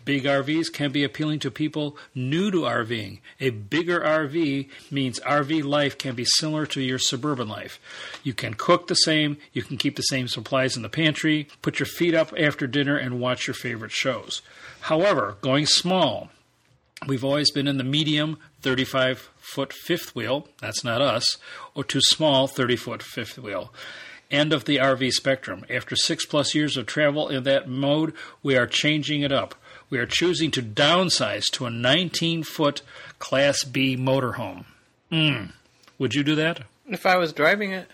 [0.04, 3.20] Big RVs can be appealing to people new to RVing.
[3.38, 7.78] A bigger RV means RV life can be similar to your suburban life.
[8.22, 11.78] You can cook the same, you can keep the same supplies in the pantry, put
[11.78, 14.40] your feet up after dinner, and watch your favorite shows.
[14.80, 16.30] However, going small,
[17.06, 21.36] we've always been in the medium 35 foot fifth wheel, that's not us,
[21.74, 23.72] or too small 30 foot fifth wheel
[24.30, 25.64] end of the RV spectrum.
[25.68, 29.54] After six plus years of travel in that mode, we are changing it up
[29.90, 32.82] we are choosing to downsize to a 19 foot
[33.18, 34.64] Class B motorhome.
[35.12, 35.52] Mm.
[35.98, 36.62] Would you do that?
[36.86, 37.88] If I was driving it.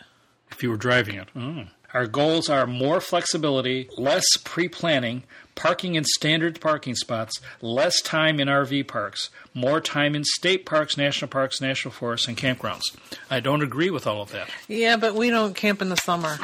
[0.51, 1.29] If you were driving it.
[1.35, 1.65] Oh.
[1.95, 5.23] Our goals are more flexibility, less pre planning,
[5.55, 10.97] parking in standard parking spots, less time in RV parks, more time in state parks,
[10.97, 12.83] national parks, national forests, and campgrounds.
[13.31, 14.49] I don't agree with all of that.
[14.69, 16.39] Yeah, but we don't camp in the summer.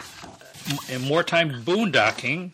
[0.88, 2.52] And more time boondocking,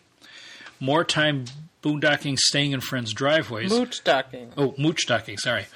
[0.79, 1.45] more time
[1.83, 3.69] boondocking, staying in friends' driveways.
[3.71, 4.51] Mooch docking.
[4.57, 5.67] Oh, mooch docking, sorry.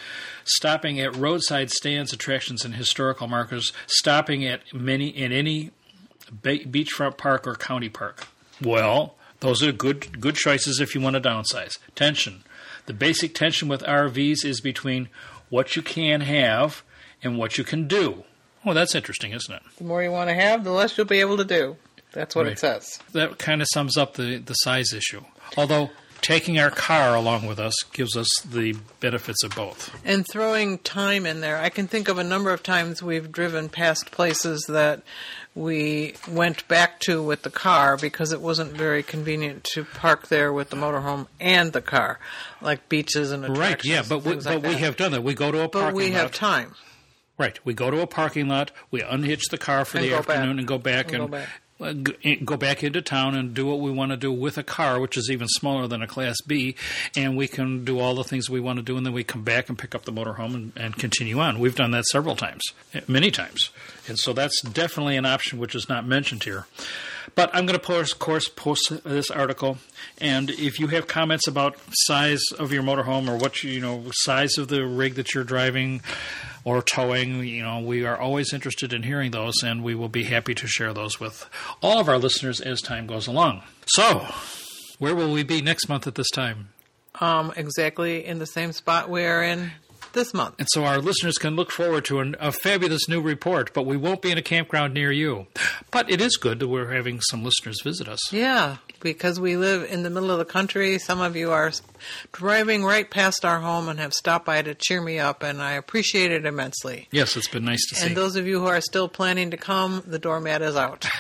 [0.43, 3.71] Stopping at roadside stands, attractions, and historical markers.
[3.87, 5.71] Stopping at many in any ba-
[6.31, 8.27] beachfront park or county park.
[8.61, 11.77] Well, those are good good choices if you want to downsize.
[11.95, 12.43] Tension.
[12.85, 15.09] The basic tension with RVs is between
[15.49, 16.83] what you can have
[17.21, 18.23] and what you can do.
[18.65, 19.61] Oh, that's interesting, isn't it?
[19.77, 21.77] The more you want to have, the less you'll be able to do.
[22.11, 22.53] That's what right.
[22.53, 22.99] it says.
[23.11, 25.21] That kind of sums up the, the size issue.
[25.57, 25.89] Although
[26.21, 29.93] taking our car along with us gives us the benefits of both.
[30.05, 31.57] And throwing time in there.
[31.57, 35.03] I can think of a number of times we've driven past places that
[35.55, 40.51] we went back to with the car because it wasn't very convenient to park there
[40.51, 42.19] with the motorhome and the car,
[42.61, 43.59] like beaches and attractions.
[43.59, 45.23] Right, yeah, but, we, but like we have done that.
[45.23, 45.91] We go to a parking lot.
[45.91, 46.21] But we lot.
[46.21, 46.75] have time.
[47.37, 47.59] Right.
[47.65, 50.59] We go to a parking lot, we unhitch the car for and the afternoon back.
[50.59, 51.49] and go back and, and, go back.
[51.81, 51.93] Uh,
[52.45, 55.17] go back into town and do what we want to do with a car, which
[55.17, 56.75] is even smaller than a Class B,
[57.15, 59.43] and we can do all the things we want to do, and then we come
[59.43, 61.59] back and pick up the motorhome and, and continue on.
[61.59, 62.61] We've done that several times,
[63.07, 63.71] many times,
[64.07, 66.67] and so that's definitely an option which is not mentioned here.
[67.35, 69.77] But I'm going to, post, of course, post this article,
[70.19, 74.03] and if you have comments about size of your motorhome or what you, you know
[74.11, 76.01] size of the rig that you're driving
[76.65, 80.23] or towing, you know, we are always interested in hearing those, and we will be
[80.23, 81.49] happy to share those with
[81.81, 83.63] all of our listeners as time goes along.
[83.87, 84.27] So,
[84.99, 86.69] where will we be next month at this time?
[87.19, 89.71] Um, exactly in the same spot we are in
[90.13, 90.55] this month.
[90.59, 93.97] And so our listeners can look forward to an, a fabulous new report, but we
[93.97, 95.47] won't be in a campground near you.
[95.91, 98.31] But it is good that we're having some listeners visit us.
[98.31, 100.97] Yeah, because we live in the middle of the country.
[100.99, 101.71] Some of you are
[102.31, 105.73] driving right past our home and have stopped by to cheer me up, and I
[105.73, 107.07] appreciate it immensely.
[107.11, 108.07] Yes, it's been nice to see.
[108.07, 111.07] And those of you who are still planning to come, the doormat is out.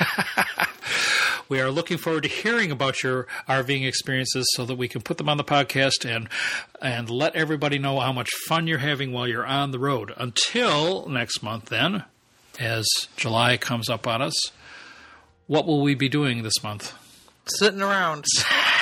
[1.49, 5.17] We are looking forward to hearing about your RVing experiences so that we can put
[5.17, 6.29] them on the podcast and
[6.81, 10.13] and let everybody know how much fun you're having while you're on the road.
[10.17, 12.05] Until next month then,
[12.59, 14.33] as July comes up on us,
[15.47, 16.93] what will we be doing this month?
[17.45, 18.25] Sitting around.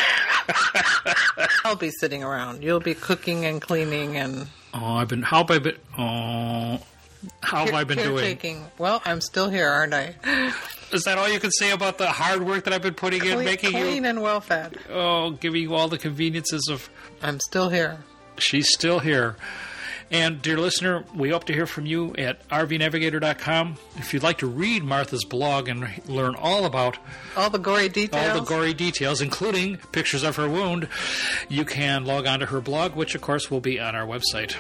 [1.65, 2.63] I'll be sitting around.
[2.63, 6.79] You'll be cooking and cleaning and Oh, I've been how have I been oh
[7.41, 7.97] how have I been
[8.39, 8.65] doing?
[8.77, 10.15] Well, I'm still here, aren't I?
[10.91, 13.39] Is that all you can say about the hard work that I've been putting clean,
[13.39, 14.77] in, making clean you clean and well fed?
[14.89, 16.89] Oh, giving you all the conveniences of.
[17.21, 17.99] I'm still here.
[18.37, 19.35] She's still here.
[20.12, 23.78] And, dear listener, we hope to hear from you at rvnavigator.com.
[23.95, 26.97] If you'd like to read Martha's blog and learn all about
[27.38, 30.89] all the gory details, all the gory details, including pictures of her wound,
[31.47, 34.55] you can log on to her blog, which, of course, will be on our website.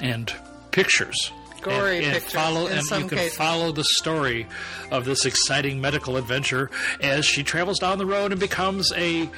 [0.00, 0.32] And
[0.70, 1.32] pictures
[1.62, 2.32] gory and, and pictures.
[2.32, 3.36] follow and you can cases.
[3.36, 4.46] follow the story
[4.90, 9.28] of this exciting medical adventure as she travels down the road and becomes a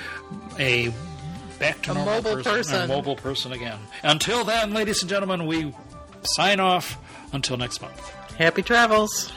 [0.59, 0.93] a
[1.65, 2.83] back to a normal mobile person, person.
[2.83, 3.79] A mobile person again.
[4.03, 5.73] Until then, ladies and gentlemen, we
[6.23, 6.99] sign off.
[7.33, 7.99] Until next month.
[8.37, 9.33] Happy travels.